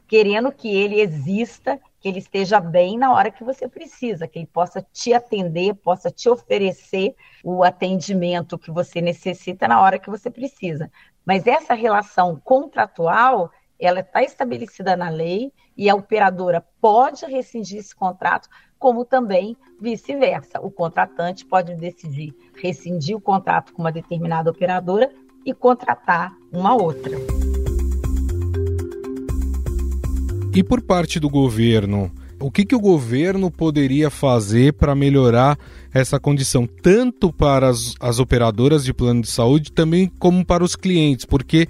querendo 0.09 0.51
que 0.51 0.75
ele 0.75 1.01
exista, 1.01 1.79
que 2.01 2.09
ele 2.09 2.19
esteja 2.19 2.59
bem 2.59 2.97
na 2.97 3.13
hora 3.13 3.31
que 3.31 3.45
você 3.45 3.69
precisa, 3.69 4.27
que 4.27 4.39
ele 4.39 4.47
possa 4.47 4.85
te 4.91 5.13
atender, 5.13 5.75
possa 5.75 6.11
te 6.11 6.31
oferecer 6.31 7.15
o 7.45 7.63
atendimento 7.63 8.59
que 8.59 8.71
você 8.71 9.03
necessita 9.03 9.69
na 9.69 9.81
hora 9.81 9.99
que 9.99 10.09
você 10.09 10.31
precisa. 10.31 10.91
Mas 11.27 11.47
essa 11.47 11.75
relação 11.75 12.41
contratual, 12.43 13.53
ela 13.79 14.01
está 14.01 14.23
estabelecida 14.23 14.97
na 14.97 15.11
lei 15.11 15.53
e 15.77 15.91
a 15.91 15.95
operadora 15.95 16.65
pode 16.81 17.27
rescindir 17.27 17.79
esse 17.79 17.95
contrato, 17.95 18.49
como 18.79 19.05
também 19.05 19.57
vice-versa. 19.79 20.59
O 20.61 20.71
contratante 20.71 21.45
pode 21.45 21.75
decidir 21.75 22.35
rescindir 22.57 23.15
o 23.15 23.21
contrato 23.21 23.75
com 23.75 23.83
uma 23.83 23.93
determinada 23.93 24.51
operadora 24.51 25.13
e 25.45 25.53
contratar 25.53 26.33
uma 26.51 26.75
outra. 26.75 27.38
E 30.59 30.65
por 30.65 30.83
parte 30.83 31.21
do 31.21 31.31
governo, 31.31 32.11
o 32.41 32.51
que, 32.51 32.65
que 32.65 32.75
o 32.75 32.81
governo 32.81 33.49
poderia 33.49 34.11
fazer 34.11 34.73
para 34.73 34.93
melhorar 34.93 35.57
essa 35.95 36.19
condição, 36.19 36.67
tanto 36.67 37.33
para 37.33 37.69
as, 37.69 37.95
as 38.01 38.19
operadoras 38.19 38.85
de 38.85 38.93
plano 38.93 39.23
de 39.23 39.31
saúde, 39.31 39.71
também 39.71 40.11
como 40.19 40.45
para 40.45 40.65
os 40.65 40.75
clientes? 40.75 41.25
Porque 41.25 41.69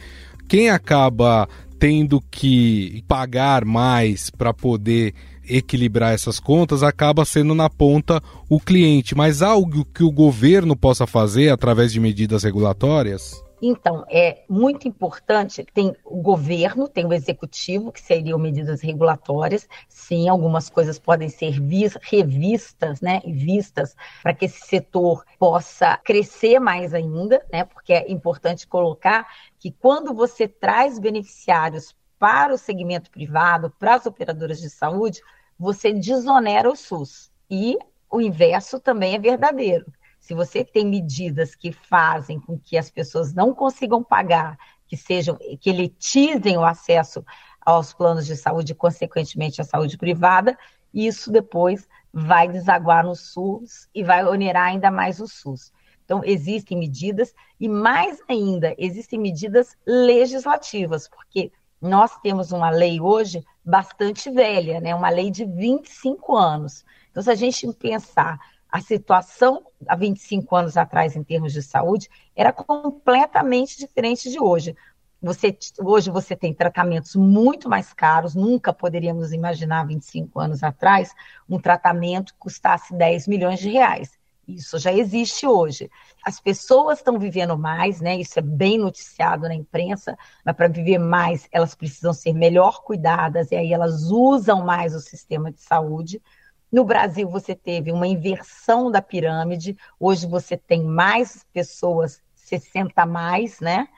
quem 0.49 0.71
acaba 0.71 1.47
tendo 1.79 2.19
que 2.31 3.05
pagar 3.07 3.67
mais 3.67 4.31
para 4.31 4.55
poder 4.55 5.13
equilibrar 5.47 6.15
essas 6.15 6.41
contas 6.41 6.83
acaba 6.83 7.27
sendo 7.27 7.55
na 7.55 7.69
ponta 7.69 8.23
o 8.49 8.59
cliente. 8.59 9.15
Mas 9.15 9.43
algo 9.43 9.85
que 9.85 10.03
o 10.03 10.11
governo 10.11 10.75
possa 10.75 11.07
fazer 11.07 11.51
através 11.51 11.93
de 11.93 12.01
medidas 12.01 12.43
regulatórias? 12.43 13.39
Então, 13.61 14.05
é 14.09 14.45
muito 14.49 14.87
importante, 14.87 15.65
tem 15.75 15.95
o 16.05 16.23
governo, 16.23 16.89
tem 16.89 17.05
o 17.05 17.13
executivo, 17.13 17.91
que 17.91 18.01
seriam 18.01 18.39
medidas 18.39 18.81
regulatórias. 18.81 19.69
Sim, 19.89 20.29
algumas 20.29 20.71
coisas 20.71 20.99
podem 20.99 21.29
ser 21.29 21.51
revistas, 21.51 23.01
né, 23.01 23.21
vistas 23.27 23.97
para 24.23 24.33
que 24.33 24.45
esse 24.45 24.65
setor 24.67 25.25
possa 25.39 25.97
crescer 25.99 26.61
mais 26.61 26.95
ainda, 26.95 27.45
né, 27.53 27.65
porque 27.65 27.93
é 27.93 28.11
importante 28.11 28.67
colocar 28.67 29.27
que 29.59 29.73
quando 29.73 30.15
você 30.15 30.47
traz 30.47 30.99
beneficiários 30.99 31.97
para 32.19 32.55
o 32.55 32.59
segmento 32.59 33.11
privado, 33.11 33.71
para 33.79 33.95
as 33.95 34.07
operadoras 34.07 34.61
de 34.61 34.71
saúde, 34.71 35.21
você 35.59 35.93
desonera 35.93 36.71
o 36.71 36.77
SUS. 36.77 37.33
E 37.51 37.77
o 38.11 38.21
inverso 38.21 38.79
também 38.79 39.15
é 39.15 39.19
verdadeiro 39.19 39.87
se 40.29 40.35
você 40.35 40.63
tem 40.63 40.85
medidas 40.85 41.55
que 41.55 41.73
fazem 41.73 42.39
com 42.39 42.59
que 42.59 42.77
as 42.77 42.91
pessoas 42.91 43.33
não 43.33 43.55
consigam 43.55 44.05
pagar, 44.05 44.59
que 44.87 44.95
sejam, 44.95 45.39
que 45.59 45.71
elitizem 45.71 46.59
o 46.59 46.65
acesso 46.67 47.25
aos 47.63 47.95
planos 47.95 48.27
de 48.27 48.37
saúde 48.37 48.73
e, 48.73 48.75
consequentemente, 48.75 49.63
à 49.63 49.65
saúde 49.65 49.97
privada, 49.97 50.55
isso 50.93 51.33
depois 51.33 51.89
vai 52.13 52.47
desaguar 52.47 53.07
no 53.07 53.17
SUS 53.17 53.89
e 53.95 54.05
vai 54.05 54.23
onerar 54.23 54.67
ainda 54.67 54.91
mais 54.91 55.19
o 55.19 55.27
SUS. 55.27 55.73
Então, 56.05 56.21
existem 56.23 56.77
medidas, 56.77 57.35
e 57.59 57.67
mais 57.67 58.19
ainda, 58.29 58.75
existem 58.77 59.19
medidas 59.19 59.79
legislativas, 59.87 61.09
porque 61.09 61.51
nós 61.81 62.21
temos 62.21 62.53
uma 62.53 62.69
lei 62.69 63.01
hoje 63.01 63.43
bastante 63.65 64.31
velha, 64.31 64.79
né? 64.79 64.95
Uma 64.95 65.09
lei 65.09 65.31
de 65.31 65.47
25 65.47 66.37
anos. 66.37 66.85
Então, 67.11 67.23
se 67.23 67.31
a 67.31 67.35
gente 67.35 67.67
pensar 67.73 68.39
a 68.71 68.81
situação 68.81 69.65
há 69.87 69.97
25 69.97 70.55
anos 70.55 70.77
atrás 70.77 71.17
em 71.17 71.23
termos 71.23 71.53
de 71.53 71.63
saúde 71.63 72.09
era 72.37 72.53
completamente 72.53 73.79
diferente 73.79 74.31
de 74.31 74.39
hoje. 74.39 74.77
Você, 75.21 75.57
hoje 75.81 76.11
você 76.11 76.37
tem 76.37 76.55
tratamentos 76.55 77.17
muito 77.17 77.69
mais 77.69 77.93
caros, 77.93 78.35
nunca 78.35 78.73
poderíamos 78.73 79.33
imaginar 79.33 79.85
25 79.87 80.39
anos 80.39 80.63
atrás 80.63 81.13
um 81.49 81.59
tratamento 81.59 82.33
que 82.35 82.39
custasse 82.39 82.95
10 82.95 83.27
milhões 83.27 83.59
de 83.59 83.71
reais. 83.71 84.19
Isso 84.47 84.79
já 84.79 84.93
existe 84.93 85.47
hoje. 85.47 85.91
As 86.25 86.41
pessoas 86.41 86.99
estão 86.99 87.19
vivendo 87.19 87.59
mais, 87.59 88.01
né? 88.01 88.17
Isso 88.17 88.39
é 88.39 88.43
bem 88.43 88.79
noticiado 88.79 89.43
na 89.43 89.55
imprensa, 89.55 90.17
mas 90.43 90.57
para 90.57 90.69
viver 90.69 90.99
mais, 90.99 91.47
elas 91.53 91.75
precisam 91.75 92.15
ser 92.15 92.33
melhor 92.33 92.83
cuidadas, 92.83 93.51
e 93.51 93.57
aí 93.57 93.73
elas 93.73 94.05
usam 94.11 94.65
mais 94.65 94.95
o 94.95 95.01
sistema 95.01 95.53
de 95.53 95.61
saúde. 95.61 96.23
No 96.71 96.85
Brasil, 96.85 97.29
você 97.29 97.55
teve 97.55 97.91
uma 97.91 98.07
inversão 98.07 98.91
da 98.91 99.01
pirâmide. 99.01 99.77
Hoje 99.99 100.27
você 100.27 100.57
tem 100.57 100.85
mais 100.85 101.45
pessoas 101.53 102.23
60 102.35 103.07
mais, 103.07 103.59
né? 103.61 103.89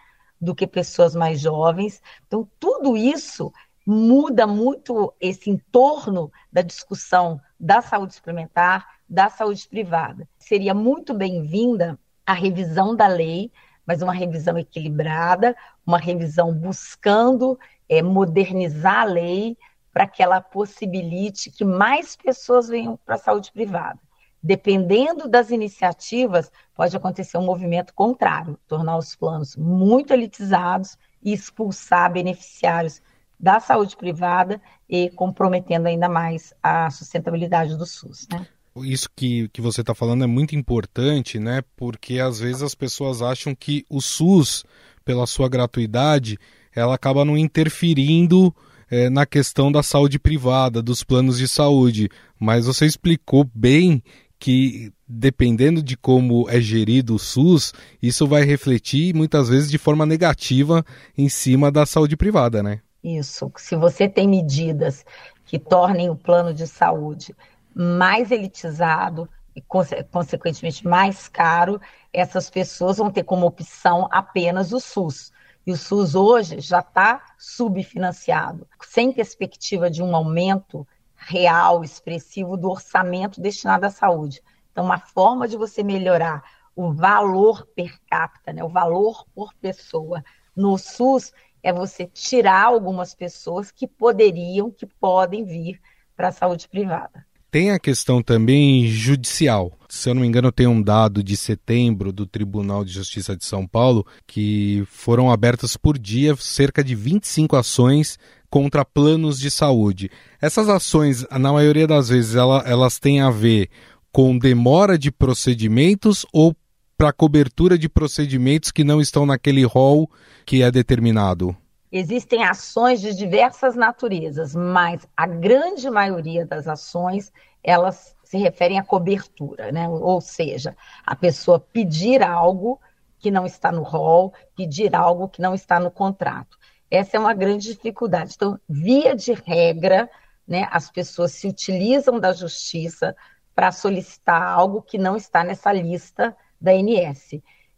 Do 0.40 0.54
que 0.54 0.66
pessoas 0.66 1.14
mais 1.14 1.40
jovens. 1.40 2.00
Então, 2.26 2.48
tudo 2.58 2.96
isso 2.96 3.52
muda 3.84 4.46
muito 4.46 5.12
esse 5.20 5.50
entorno 5.50 6.30
da 6.52 6.62
discussão 6.62 7.40
da 7.58 7.82
saúde 7.82 8.14
suplementar, 8.14 8.86
da 9.08 9.28
saúde 9.28 9.66
privada. 9.68 10.28
Seria 10.38 10.72
muito 10.72 11.12
bem-vinda 11.12 11.98
a 12.24 12.32
revisão 12.32 12.94
da 12.94 13.08
lei, 13.08 13.50
mas 13.84 14.00
uma 14.00 14.12
revisão 14.12 14.56
equilibrada, 14.56 15.56
uma 15.84 15.98
revisão 15.98 16.54
buscando 16.54 17.58
é, 17.88 18.00
modernizar 18.00 19.00
a 19.00 19.04
lei, 19.04 19.58
para 19.92 20.06
que 20.06 20.22
ela 20.22 20.40
possibilite 20.40 21.50
que 21.50 21.64
mais 21.64 22.16
pessoas 22.16 22.68
venham 22.68 22.98
para 23.04 23.16
a 23.16 23.18
saúde 23.18 23.50
privada. 23.52 23.98
Dependendo 24.42 25.28
das 25.28 25.50
iniciativas, 25.50 26.50
pode 26.74 26.96
acontecer 26.96 27.36
um 27.36 27.44
movimento 27.44 27.92
contrário, 27.92 28.58
tornar 28.66 28.96
os 28.96 29.14
planos 29.14 29.54
muito 29.54 30.12
elitizados 30.14 30.96
e 31.22 31.32
expulsar 31.32 32.10
beneficiários 32.10 33.02
da 33.38 33.60
saúde 33.60 33.96
privada 33.96 34.60
e 34.88 35.10
comprometendo 35.10 35.86
ainda 35.86 36.08
mais 36.08 36.54
a 36.62 36.90
sustentabilidade 36.90 37.76
do 37.76 37.84
SUS. 37.84 38.26
Né? 38.30 38.46
Isso 38.76 39.08
que, 39.14 39.48
que 39.48 39.60
você 39.60 39.80
está 39.80 39.94
falando 39.94 40.24
é 40.24 40.26
muito 40.26 40.54
importante, 40.54 41.38
né? 41.38 41.62
Porque 41.76 42.18
às 42.18 42.38
vezes 42.38 42.62
as 42.62 42.74
pessoas 42.74 43.20
acham 43.20 43.54
que 43.54 43.84
o 43.90 44.00
SUS, 44.00 44.64
pela 45.04 45.26
sua 45.26 45.48
gratuidade, 45.48 46.38
ela 46.74 46.94
acaba 46.94 47.24
não 47.24 47.36
interferindo 47.36 48.54
é, 48.90 49.08
na 49.08 49.24
questão 49.24 49.70
da 49.70 49.82
saúde 49.82 50.18
privada, 50.18 50.82
dos 50.82 51.04
planos 51.04 51.38
de 51.38 51.46
saúde, 51.46 52.08
mas 52.38 52.66
você 52.66 52.86
explicou 52.86 53.48
bem 53.54 54.02
que 54.38 54.92
dependendo 55.06 55.82
de 55.82 55.96
como 55.96 56.48
é 56.48 56.60
gerido 56.60 57.14
o 57.14 57.18
SUS, 57.18 57.74
isso 58.02 58.26
vai 58.26 58.42
refletir 58.42 59.14
muitas 59.14 59.48
vezes 59.48 59.70
de 59.70 59.76
forma 59.76 60.06
negativa 60.06 60.84
em 61.16 61.28
cima 61.28 61.70
da 61.70 61.84
saúde 61.84 62.16
privada, 62.16 62.62
né? 62.62 62.80
Isso. 63.04 63.50
Se 63.56 63.76
você 63.76 64.08
tem 64.08 64.28
medidas 64.28 65.04
que 65.44 65.58
tornem 65.58 66.08
o 66.08 66.16
plano 66.16 66.54
de 66.54 66.66
saúde 66.66 67.34
mais 67.74 68.30
elitizado 68.30 69.28
e, 69.54 69.60
consequentemente, 69.60 70.86
mais 70.86 71.28
caro, 71.28 71.80
essas 72.12 72.48
pessoas 72.48 72.98
vão 72.98 73.10
ter 73.10 73.24
como 73.24 73.46
opção 73.46 74.08
apenas 74.10 74.72
o 74.72 74.80
SUS. 74.80 75.32
E 75.70 75.72
o 75.72 75.76
SUS 75.76 76.16
hoje 76.16 76.58
já 76.58 76.80
está 76.80 77.24
subfinanciado, 77.38 78.66
sem 78.82 79.12
perspectiva 79.12 79.88
de 79.88 80.02
um 80.02 80.16
aumento 80.16 80.84
real, 81.14 81.84
expressivo 81.84 82.56
do 82.56 82.68
orçamento 82.68 83.40
destinado 83.40 83.86
à 83.86 83.90
saúde. 83.90 84.42
Então, 84.72 84.84
uma 84.84 84.98
forma 84.98 85.46
de 85.46 85.56
você 85.56 85.84
melhorar 85.84 86.42
o 86.74 86.92
valor 86.92 87.64
per 87.66 88.00
capita, 88.10 88.52
né, 88.52 88.64
o 88.64 88.68
valor 88.68 89.24
por 89.32 89.54
pessoa 89.54 90.24
no 90.56 90.76
SUS, 90.76 91.32
é 91.62 91.72
você 91.72 92.04
tirar 92.04 92.64
algumas 92.64 93.14
pessoas 93.14 93.70
que 93.70 93.86
poderiam, 93.86 94.72
que 94.72 94.86
podem 94.86 95.44
vir 95.44 95.80
para 96.16 96.30
a 96.30 96.32
saúde 96.32 96.68
privada. 96.68 97.24
Tem 97.50 97.72
a 97.72 97.80
questão 97.80 98.22
também 98.22 98.86
judicial. 98.86 99.72
Se 99.88 100.08
eu 100.08 100.14
não 100.14 100.22
me 100.22 100.28
engano, 100.28 100.52
tem 100.52 100.68
um 100.68 100.80
dado 100.80 101.20
de 101.20 101.36
setembro 101.36 102.12
do 102.12 102.24
Tribunal 102.24 102.84
de 102.84 102.92
Justiça 102.92 103.36
de 103.36 103.44
São 103.44 103.66
Paulo 103.66 104.06
que 104.24 104.84
foram 104.88 105.32
abertas 105.32 105.76
por 105.76 105.98
dia 105.98 106.36
cerca 106.36 106.84
de 106.84 106.94
25 106.94 107.56
ações 107.56 108.16
contra 108.48 108.84
planos 108.84 109.38
de 109.38 109.50
saúde. 109.50 110.10
Essas 110.40 110.68
ações, 110.68 111.26
na 111.30 111.52
maioria 111.52 111.88
das 111.88 112.08
vezes, 112.08 112.36
ela, 112.36 112.62
elas 112.64 113.00
têm 113.00 113.20
a 113.20 113.30
ver 113.30 113.68
com 114.12 114.38
demora 114.38 114.96
de 114.96 115.10
procedimentos 115.10 116.24
ou 116.32 116.54
para 116.96 117.12
cobertura 117.12 117.76
de 117.76 117.88
procedimentos 117.88 118.70
que 118.70 118.84
não 118.84 119.00
estão 119.00 119.26
naquele 119.26 119.64
rol 119.64 120.08
que 120.46 120.62
é 120.62 120.70
determinado? 120.70 121.56
Existem 121.92 122.44
ações 122.44 123.00
de 123.00 123.14
diversas 123.14 123.74
naturezas, 123.74 124.54
mas 124.54 125.06
a 125.16 125.26
grande 125.26 125.90
maioria 125.90 126.46
das 126.46 126.68
ações, 126.68 127.32
elas 127.64 128.16
se 128.22 128.38
referem 128.38 128.78
à 128.78 128.84
cobertura, 128.84 129.72
né? 129.72 129.88
Ou 129.88 130.20
seja, 130.20 130.76
a 131.04 131.16
pessoa 131.16 131.58
pedir 131.58 132.22
algo 132.22 132.80
que 133.18 133.30
não 133.30 133.44
está 133.44 133.72
no 133.72 133.82
rol, 133.82 134.32
pedir 134.56 134.94
algo 134.94 135.28
que 135.28 135.42
não 135.42 135.52
está 135.52 135.80
no 135.80 135.90
contrato. 135.90 136.56
Essa 136.90 137.16
é 137.16 137.20
uma 137.20 137.34
grande 137.34 137.72
dificuldade. 137.72 138.34
Então, 138.36 138.58
via 138.68 139.14
de 139.14 139.32
regra, 139.32 140.08
né, 140.46 140.68
as 140.70 140.90
pessoas 140.90 141.32
se 141.32 141.46
utilizam 141.46 142.18
da 142.18 142.32
justiça 142.32 143.14
para 143.54 143.72
solicitar 143.72 144.42
algo 144.42 144.80
que 144.80 144.96
não 144.96 145.16
está 145.16 145.44
nessa 145.44 145.72
lista 145.72 146.36
da 146.60 146.72
ANS. 146.72 147.32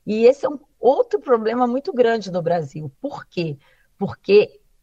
E 0.06 0.24
esse 0.24 0.46
é 0.46 0.48
um 0.48 0.58
outro 0.78 1.20
problema 1.20 1.66
muito 1.66 1.92
grande 1.92 2.30
no 2.30 2.42
Brasil. 2.42 2.90
Por 3.00 3.26
quê? 3.26 3.58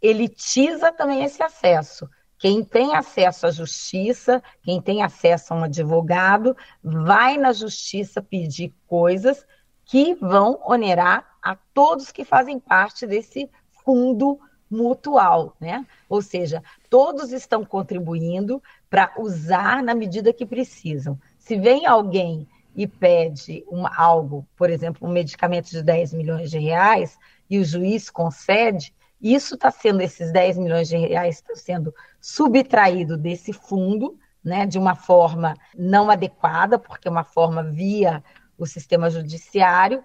Elitiza 0.01 0.91
também 0.91 1.23
esse 1.23 1.41
acesso. 1.41 2.09
Quem 2.37 2.63
tem 2.63 2.95
acesso 2.95 3.47
à 3.47 3.51
justiça, 3.51 4.41
quem 4.63 4.81
tem 4.81 5.03
acesso 5.03 5.53
a 5.53 5.57
um 5.57 5.63
advogado, 5.63 6.55
vai 6.81 7.37
na 7.37 7.51
justiça 7.51 8.21
pedir 8.21 8.73
coisas 8.87 9.45
que 9.83 10.15
vão 10.15 10.61
onerar 10.65 11.27
a 11.41 11.55
todos 11.73 12.11
que 12.11 12.23
fazem 12.23 12.59
parte 12.59 13.05
desse 13.05 13.49
fundo 13.83 14.39
mutual, 14.69 15.55
né? 15.59 15.85
Ou 16.07 16.21
seja, 16.21 16.63
todos 16.89 17.31
estão 17.33 17.65
contribuindo 17.65 18.61
para 18.89 19.13
usar 19.17 19.83
na 19.83 19.95
medida 19.95 20.31
que 20.31 20.45
precisam. 20.45 21.19
Se 21.37 21.57
vem 21.57 21.85
alguém 21.85 22.47
e 22.75 22.87
pede 22.87 23.65
algo, 23.97 24.47
por 24.55 24.69
exemplo, 24.69 25.07
um 25.07 25.11
medicamento 25.11 25.69
de 25.71 25.81
10 25.81 26.13
milhões 26.13 26.51
de 26.51 26.59
reais, 26.59 27.17
e 27.49 27.57
o 27.57 27.65
juiz 27.65 28.09
concede, 28.09 28.93
isso 29.21 29.55
está 29.55 29.69
sendo, 29.69 30.01
esses 30.01 30.31
10 30.31 30.57
milhões 30.57 30.87
de 30.87 30.97
reais 30.97 31.35
estão 31.35 31.55
sendo 31.55 31.93
subtraído 32.21 33.17
desse 33.17 33.51
fundo, 33.51 34.17
né, 34.43 34.65
de 34.65 34.79
uma 34.79 34.95
forma 34.95 35.55
não 35.77 36.09
adequada, 36.09 36.79
porque 36.79 37.07
é 37.07 37.11
uma 37.11 37.23
forma 37.23 37.63
via 37.63 38.23
o 38.57 38.65
sistema 38.65 39.09
judiciário, 39.09 40.03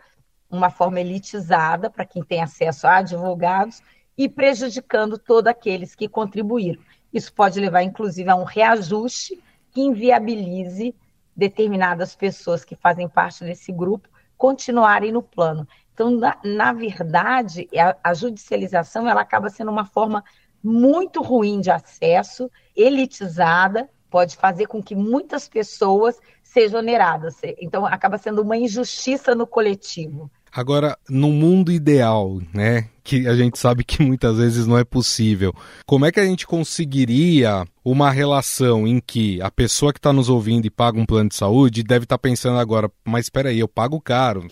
uma 0.51 0.71
forma 0.71 1.01
elitizada 1.01 1.89
para 1.89 2.05
quem 2.05 2.23
tem 2.23 2.43
acesso 2.43 2.87
a 2.87 2.97
advogados 2.97 3.83
e 4.17 4.29
prejudicando 4.29 5.19
todos 5.19 5.51
aqueles 5.51 5.95
que 5.95 6.09
contribuíram. 6.09 6.81
Isso 7.13 7.33
pode 7.33 7.61
levar, 7.61 7.83
inclusive, 7.83 8.29
a 8.31 8.37
um 8.37 8.45
reajuste 8.45 9.41
que 9.71 9.81
inviabilize 9.81 10.95
determinadas 11.37 12.15
pessoas 12.15 12.65
que 12.65 12.77
fazem 12.77 13.09
parte 13.09 13.45
desse 13.45 13.73
grupo 13.73 14.09
continuarem 14.37 15.13
no 15.13 15.23
plano. 15.23 15.67
Então, 15.95 16.11
na, 16.11 16.37
na 16.45 16.73
verdade, 16.73 17.69
a, 17.79 17.97
a 18.11 18.15
judicialização 18.15 19.09
ela 19.09 19.21
acaba 19.21 19.49
sendo 19.49 19.71
uma 19.71 19.85
forma 19.85 20.25
muito 20.63 21.23
ruim 21.23 21.61
de 21.61 21.71
acesso, 21.71 22.51
elitizada, 22.77 23.89
pode 24.11 24.37
fazer 24.37 24.67
com 24.67 24.83
que 24.83 24.95
muitas 24.95 25.49
pessoas 25.49 26.19
sejam 26.43 26.81
oneradas. 26.81 27.37
Então, 27.61 27.87
acaba 27.87 28.19
sendo 28.19 28.43
uma 28.43 28.57
injustiça 28.57 29.35
no 29.35 29.47
coletivo. 29.47 30.31
Agora, 30.51 30.97
no 31.09 31.31
mundo 31.31 31.73
ideal, 31.73 32.41
né, 32.53 32.89
que 33.03 33.27
a 33.27 33.35
gente 33.35 33.59
sabe 33.59 33.83
que 33.83 34.01
muitas 34.03 34.37
vezes 34.37 34.69
não 34.69 34.79
é 34.79 34.85
possível, 34.85 35.53
como 35.85 36.07
é 36.07 36.13
que 36.13 36.21
a 36.21 36.25
gente 36.25 36.47
conseguiria 36.47 37.67
uma 37.85 38.09
relação 38.09 38.87
em 38.87 39.01
que 39.01 39.43
a 39.43 39.51
pessoa 39.51 39.93
que 39.93 39.99
está 39.99 40.13
nos 40.13 40.29
ouvindo 40.29 40.65
e 40.65 40.71
paga 40.71 40.99
um 40.99 41.05
plano 41.05 41.29
de 41.29 41.35
saúde 41.35 41.83
deve 41.83 42.05
estar 42.05 42.17
tá 42.17 42.23
pensando 42.23 42.59
agora, 42.59 42.89
mas 43.05 43.27
espera 43.27 43.49
aí, 43.49 43.59
eu 43.59 43.67
pago 43.69 44.01
caro, 44.01 44.47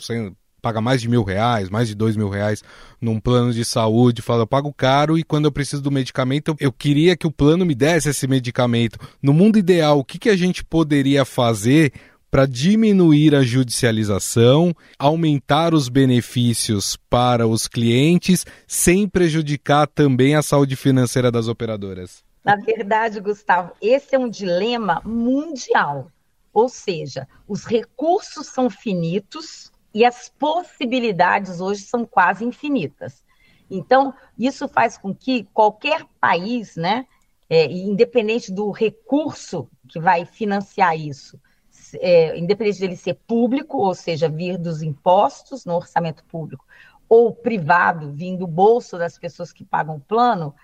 paga 0.62 0.80
mais 0.80 1.00
de 1.00 1.08
mil 1.08 1.24
reais, 1.24 1.68
mais 1.68 1.88
de 1.88 1.94
dois 1.94 2.16
mil 2.16 2.28
reais 2.28 2.62
num 3.00 3.18
plano 3.18 3.52
de 3.52 3.64
saúde, 3.64 4.22
fala, 4.22 4.42
eu 4.42 4.46
pago 4.46 4.72
caro 4.72 5.18
e 5.18 5.24
quando 5.24 5.46
eu 5.46 5.52
preciso 5.52 5.82
do 5.82 5.90
medicamento, 5.90 6.54
eu 6.60 6.72
queria 6.72 7.16
que 7.16 7.26
o 7.26 7.32
plano 7.32 7.66
me 7.66 7.74
desse 7.74 8.08
esse 8.08 8.28
medicamento. 8.28 8.96
No 9.20 9.32
mundo 9.32 9.58
ideal, 9.58 9.98
o 9.98 10.04
que, 10.04 10.20
que 10.20 10.30
a 10.30 10.36
gente 10.36 10.64
poderia 10.64 11.24
fazer 11.24 11.92
para 12.30 12.46
diminuir 12.46 13.34
a 13.34 13.42
judicialização, 13.42 14.74
aumentar 14.98 15.74
os 15.74 15.88
benefícios 15.88 16.96
para 17.10 17.46
os 17.46 17.66
clientes, 17.68 18.46
sem 18.66 19.06
prejudicar 19.06 19.86
também 19.86 20.34
a 20.34 20.42
saúde 20.42 20.76
financeira 20.76 21.30
das 21.30 21.48
operadoras? 21.48 22.24
Na 22.44 22.56
verdade, 22.56 23.20
Gustavo, 23.20 23.72
esse 23.82 24.14
é 24.14 24.18
um 24.18 24.30
dilema 24.30 25.02
mundial. 25.04 26.10
Ou 26.52 26.68
seja, 26.68 27.26
os 27.48 27.64
recursos 27.64 28.46
são 28.46 28.68
finitos 28.68 29.71
e 29.94 30.04
as 30.04 30.28
possibilidades 30.28 31.60
hoje 31.60 31.82
são 31.82 32.04
quase 32.04 32.44
infinitas. 32.44 33.24
Então, 33.70 34.14
isso 34.38 34.68
faz 34.68 34.98
com 34.98 35.14
que 35.14 35.44
qualquer 35.52 36.04
país, 36.20 36.76
né, 36.76 37.06
é, 37.48 37.66
independente 37.66 38.52
do 38.52 38.70
recurso 38.70 39.68
que 39.88 40.00
vai 40.00 40.24
financiar 40.24 40.96
isso, 40.96 41.40
é, 41.94 42.38
independente 42.38 42.80
dele 42.80 42.96
ser 42.96 43.14
público, 43.26 43.78
ou 43.78 43.94
seja, 43.94 44.28
vir 44.28 44.56
dos 44.56 44.82
impostos 44.82 45.64
no 45.64 45.74
orçamento 45.74 46.24
público, 46.24 46.64
ou 47.08 47.34
privado, 47.34 48.10
vindo 48.12 48.40
do 48.40 48.46
bolso 48.46 48.96
das 48.96 49.18
pessoas 49.18 49.52
que 49.52 49.64
pagam 49.64 49.96
o 49.96 50.00
plano, 50.00 50.54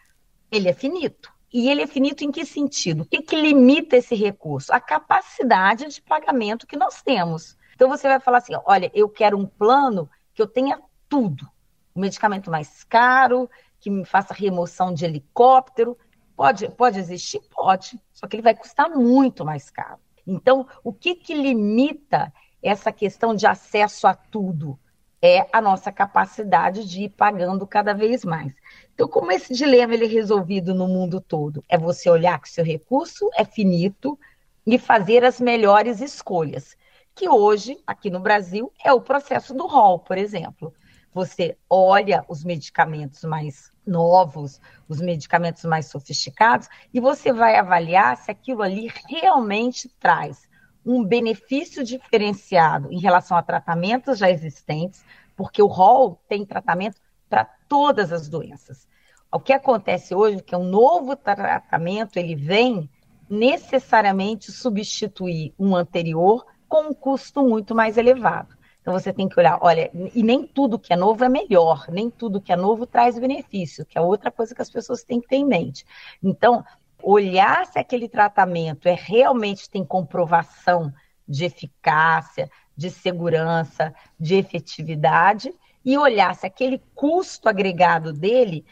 ele 0.50 0.68
é 0.68 0.72
finito. 0.72 1.30
E 1.52 1.68
ele 1.68 1.82
é 1.82 1.86
finito 1.86 2.24
em 2.24 2.30
que 2.30 2.44
sentido? 2.44 3.02
O 3.02 3.04
que, 3.04 3.20
que 3.20 3.36
limita 3.36 3.96
esse 3.96 4.14
recurso? 4.14 4.72
A 4.72 4.80
capacidade 4.80 5.86
de 5.88 6.00
pagamento 6.00 6.66
que 6.66 6.76
nós 6.76 7.02
temos. 7.02 7.57
Então 7.78 7.88
você 7.88 8.08
vai 8.08 8.18
falar 8.18 8.38
assim: 8.38 8.54
olha, 8.66 8.90
eu 8.92 9.08
quero 9.08 9.38
um 9.38 9.46
plano 9.46 10.10
que 10.34 10.42
eu 10.42 10.48
tenha 10.48 10.80
tudo. 11.08 11.48
O 11.94 12.00
medicamento 12.00 12.50
mais 12.50 12.82
caro, 12.82 13.48
que 13.78 13.88
me 13.88 14.04
faça 14.04 14.34
remoção 14.34 14.92
de 14.92 15.04
helicóptero. 15.04 15.96
Pode, 16.34 16.68
pode 16.70 16.98
existir? 16.98 17.40
Pode. 17.54 18.00
Só 18.12 18.26
que 18.26 18.34
ele 18.34 18.42
vai 18.42 18.56
custar 18.56 18.90
muito 18.90 19.44
mais 19.44 19.70
caro. 19.70 20.00
Então, 20.26 20.66
o 20.82 20.92
que, 20.92 21.14
que 21.14 21.32
limita 21.32 22.32
essa 22.60 22.90
questão 22.90 23.32
de 23.32 23.46
acesso 23.46 24.08
a 24.08 24.14
tudo? 24.14 24.76
É 25.22 25.46
a 25.52 25.60
nossa 25.60 25.92
capacidade 25.92 26.84
de 26.84 27.04
ir 27.04 27.10
pagando 27.10 27.64
cada 27.64 27.94
vez 27.94 28.24
mais. 28.24 28.52
Então, 28.92 29.06
como 29.06 29.30
esse 29.30 29.54
dilema 29.54 29.94
ele 29.94 30.06
é 30.06 30.08
resolvido 30.08 30.74
no 30.74 30.88
mundo 30.88 31.20
todo? 31.20 31.62
É 31.68 31.78
você 31.78 32.10
olhar 32.10 32.40
que 32.40 32.50
seu 32.50 32.64
recurso 32.64 33.30
é 33.36 33.44
finito 33.44 34.18
e 34.66 34.78
fazer 34.78 35.24
as 35.24 35.40
melhores 35.40 36.00
escolhas, 36.00 36.76
que 37.18 37.28
hoje, 37.28 37.76
aqui 37.84 38.10
no 38.10 38.20
Brasil, 38.20 38.72
é 38.82 38.92
o 38.92 39.00
processo 39.00 39.52
do 39.52 39.66
rol, 39.66 39.98
por 39.98 40.16
exemplo. 40.16 40.72
Você 41.12 41.58
olha 41.68 42.24
os 42.28 42.44
medicamentos 42.44 43.24
mais 43.24 43.72
novos, 43.84 44.60
os 44.88 45.00
medicamentos 45.00 45.64
mais 45.64 45.86
sofisticados, 45.86 46.68
e 46.94 47.00
você 47.00 47.32
vai 47.32 47.56
avaliar 47.56 48.16
se 48.16 48.30
aquilo 48.30 48.62
ali 48.62 48.92
realmente 49.08 49.88
traz 49.98 50.48
um 50.86 51.04
benefício 51.04 51.82
diferenciado 51.82 52.92
em 52.92 53.00
relação 53.00 53.36
a 53.36 53.42
tratamentos 53.42 54.16
já 54.16 54.30
existentes, 54.30 55.04
porque 55.36 55.60
o 55.60 55.66
rol 55.66 56.22
tem 56.28 56.46
tratamento 56.46 57.00
para 57.28 57.44
todas 57.68 58.12
as 58.12 58.28
doenças. 58.28 58.86
O 59.32 59.40
que 59.40 59.52
acontece 59.52 60.14
hoje 60.14 60.36
é 60.36 60.42
que 60.42 60.54
um 60.54 60.64
novo 60.64 61.16
tratamento 61.16 62.16
ele 62.16 62.36
vem 62.36 62.88
necessariamente 63.28 64.52
substituir 64.52 65.52
um 65.58 65.74
anterior 65.74 66.46
com 66.68 66.90
um 66.90 66.94
custo 66.94 67.42
muito 67.42 67.74
mais 67.74 67.96
elevado. 67.96 68.56
Então 68.80 68.98
você 68.98 69.12
tem 69.12 69.28
que 69.28 69.38
olhar, 69.38 69.58
olha, 69.60 69.90
e 70.14 70.22
nem 70.22 70.46
tudo 70.46 70.78
que 70.78 70.92
é 70.92 70.96
novo 70.96 71.22
é 71.22 71.28
melhor, 71.28 71.86
nem 71.90 72.08
tudo 72.10 72.40
que 72.40 72.52
é 72.52 72.56
novo 72.56 72.86
traz 72.86 73.18
benefício, 73.18 73.84
que 73.84 73.98
é 73.98 74.00
outra 74.00 74.30
coisa 74.30 74.54
que 74.54 74.62
as 74.62 74.70
pessoas 74.70 75.02
têm 75.02 75.20
que 75.20 75.28
ter 75.28 75.36
em 75.36 75.44
mente. 75.44 75.84
Então, 76.22 76.64
olhar 77.02 77.66
se 77.66 77.78
aquele 77.78 78.08
tratamento 78.08 78.88
é 78.88 78.94
realmente 78.94 79.68
tem 79.68 79.84
comprovação 79.84 80.92
de 81.26 81.44
eficácia, 81.44 82.50
de 82.76 82.90
segurança, 82.90 83.94
de 84.18 84.36
efetividade 84.36 85.52
e 85.84 85.98
olhar 85.98 86.34
se 86.34 86.46
aquele 86.46 86.82
custo 86.94 87.48
agregado 87.48 88.12
dele 88.12 88.64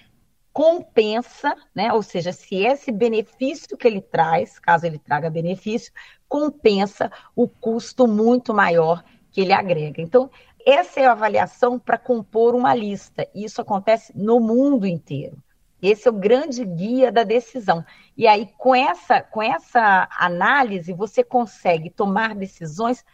compensa, 0.57 1.55
né? 1.75 1.93
Ou 1.93 2.03
seja, 2.03 2.33
se 2.33 2.55
esse 2.65 2.91
benefício 2.91 3.77
que 3.77 3.87
ele 3.87 4.01
traz, 4.01 4.59
caso 4.59 4.87
ele 4.87 4.99
traga 4.99 5.29
benefício, 5.29 5.93
compensa 6.27 7.13
o 7.35 7.47
custo 7.47 8.09
muito 8.09 8.55
maior 8.55 9.05
que 9.31 9.43
ele 9.43 9.53
agrega. 9.53 10.01
Então, 10.01 10.31
essa 10.65 10.99
é 10.99 11.05
a 11.05 11.13
avaliação 11.13 11.79
para 11.79 11.99
compor 11.99 12.55
uma 12.55 12.75
lista. 12.75 13.29
E 13.35 13.45
isso 13.45 13.61
acontece 13.61 14.15
no 14.17 14.41
mundo 14.41 14.87
inteiro. 14.87 15.37
Esse 15.83 16.09
é 16.09 16.11
o 16.11 16.15
grande 16.15 16.65
guia 16.65 17.13
da 17.13 17.23
decisão. 17.23 17.85
E 18.17 18.27
aí, 18.27 18.49
com 18.57 18.75
essa, 18.75 19.21
com 19.21 19.43
essa 19.43 20.09
análise, 20.19 20.91
você 20.95 21.23
consegue 21.23 21.91
tomar 21.91 22.35
decisões 22.35 23.05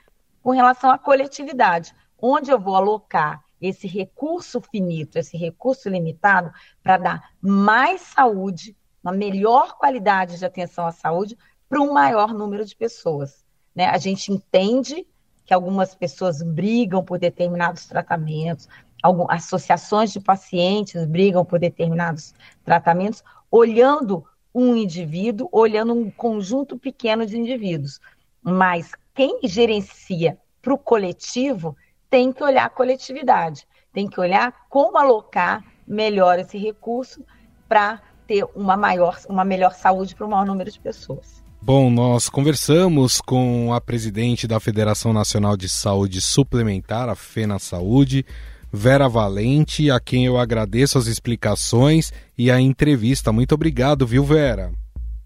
com 0.44 0.52
relação 0.52 0.92
à 0.92 0.96
coletividade. 0.96 1.92
Onde 2.20 2.52
eu 2.52 2.61
vou 2.61 2.76
alocar 2.76 3.42
esse 3.62 3.87
recurso 3.87 4.61
finito, 4.61 5.18
esse 5.18 5.37
recurso 5.37 5.88
limitado, 5.88 6.53
para 6.83 6.98
dar 6.98 7.31
mais 7.40 8.01
saúde, 8.01 8.77
uma 9.03 9.12
melhor 9.12 9.79
qualidade 9.79 10.38
de 10.38 10.44
atenção 10.44 10.87
à 10.87 10.90
saúde 10.92 11.38
para 11.68 11.81
um 11.81 11.92
maior 11.92 12.35
número 12.35 12.64
de 12.64 12.75
pessoas. 12.75 13.44
Né? 13.75 13.87
A 13.87 13.98
gente 13.98 14.33
entende 14.33 15.07
que 15.44 15.55
algumas 15.55 15.94
pessoas 15.94 16.42
brigam 16.42 17.05
por 17.05 17.18
determinados 17.18 17.87
tratamentos, 17.87 18.68
algumas 19.03 19.44
associações 19.44 20.12
de 20.12 20.20
pacientes 20.20 21.05
brigam 21.07 21.44
por 21.44 21.59
determinados 21.59 22.35
tratamentos, 22.64 23.22
olhando 23.51 24.25
um 24.55 24.77
indivíduo, 24.77 25.48
olhando 25.51 25.94
um 25.94 26.11
conjunto 26.11 26.79
pequeno 26.79 27.25
de 27.25 27.38
indivíduos. 27.38 28.01
Mas 28.42 28.92
quem 29.14 29.40
gerencia 29.44 30.38
para 30.61 30.75
o 30.75 30.79
coletivo 30.79 31.77
tem 32.12 32.31
que 32.31 32.44
olhar 32.44 32.66
a 32.66 32.68
coletividade, 32.68 33.66
tem 33.90 34.07
que 34.07 34.20
olhar 34.20 34.53
como 34.68 34.98
alocar 34.98 35.64
melhor 35.88 36.38
esse 36.38 36.59
recurso 36.59 37.25
para 37.66 38.03
ter 38.27 38.44
uma 38.55 38.77
maior, 38.77 39.18
uma 39.31 39.46
melhor 39.46 39.72
saúde 39.72 40.14
para 40.14 40.27
o 40.27 40.31
maior 40.31 40.44
número 40.44 40.70
de 40.70 40.79
pessoas. 40.79 41.42
Bom, 41.62 41.88
nós 41.88 42.29
conversamos 42.29 43.18
com 43.18 43.72
a 43.72 43.81
presidente 43.81 44.46
da 44.46 44.61
Federação 44.61 45.14
Nacional 45.14 45.57
de 45.57 45.70
Saúde 45.70 46.20
Suplementar, 46.20 47.09
a 47.09 47.14
FENA 47.14 47.59
Saúde, 47.59 48.27
Vera 48.70 49.09
Valente, 49.09 49.90
a 49.90 49.98
quem 49.98 50.27
eu 50.27 50.37
agradeço 50.37 50.98
as 50.98 51.07
explicações 51.07 52.12
e 52.37 52.51
a 52.51 52.61
entrevista. 52.61 53.33
Muito 53.33 53.55
obrigado, 53.55 54.07
viu, 54.07 54.22
Vera? 54.22 54.70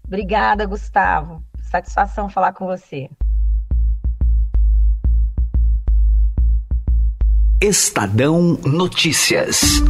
Obrigada, 0.05 0.65
Gustavo. 0.65 1.43
Satisfação 1.63 2.29
falar 2.29 2.53
com 2.53 2.65
você. 2.65 3.09
Estadão 7.59 8.59
Notícias. 8.63 9.81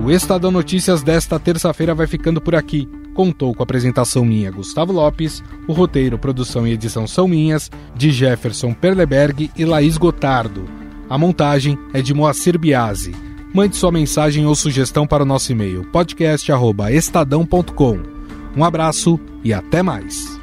O 0.00 0.08
Estadão 0.08 0.52
Notícias 0.52 1.02
desta 1.02 1.40
terça-feira 1.40 1.92
vai 1.92 2.06
ficando 2.06 2.40
por 2.40 2.54
aqui. 2.54 2.88
Contou 3.12 3.52
com 3.52 3.60
a 3.60 3.64
apresentação 3.64 4.24
minha, 4.24 4.52
Gustavo 4.52 4.92
Lopes, 4.92 5.42
o 5.66 5.72
roteiro, 5.72 6.16
produção 6.16 6.64
e 6.64 6.70
edição 6.70 7.08
são 7.08 7.26
minhas, 7.26 7.68
de 7.96 8.12
Jefferson 8.12 8.72
Perleberg 8.72 9.50
e 9.56 9.64
Laís 9.64 9.98
Gotardo. 9.98 10.66
A 11.08 11.18
montagem 11.18 11.76
é 11.92 12.00
de 12.00 12.14
Moacir 12.14 12.56
Biasi. 12.56 13.16
Mande 13.52 13.76
sua 13.76 13.90
mensagem 13.90 14.46
ou 14.46 14.54
sugestão 14.54 15.08
para 15.08 15.24
o 15.24 15.26
nosso 15.26 15.50
e-mail 15.50 15.82
podcast@estadão.com. 15.90 17.98
Um 18.56 18.64
abraço 18.64 19.18
e 19.42 19.52
até 19.52 19.82
mais. 19.82 20.39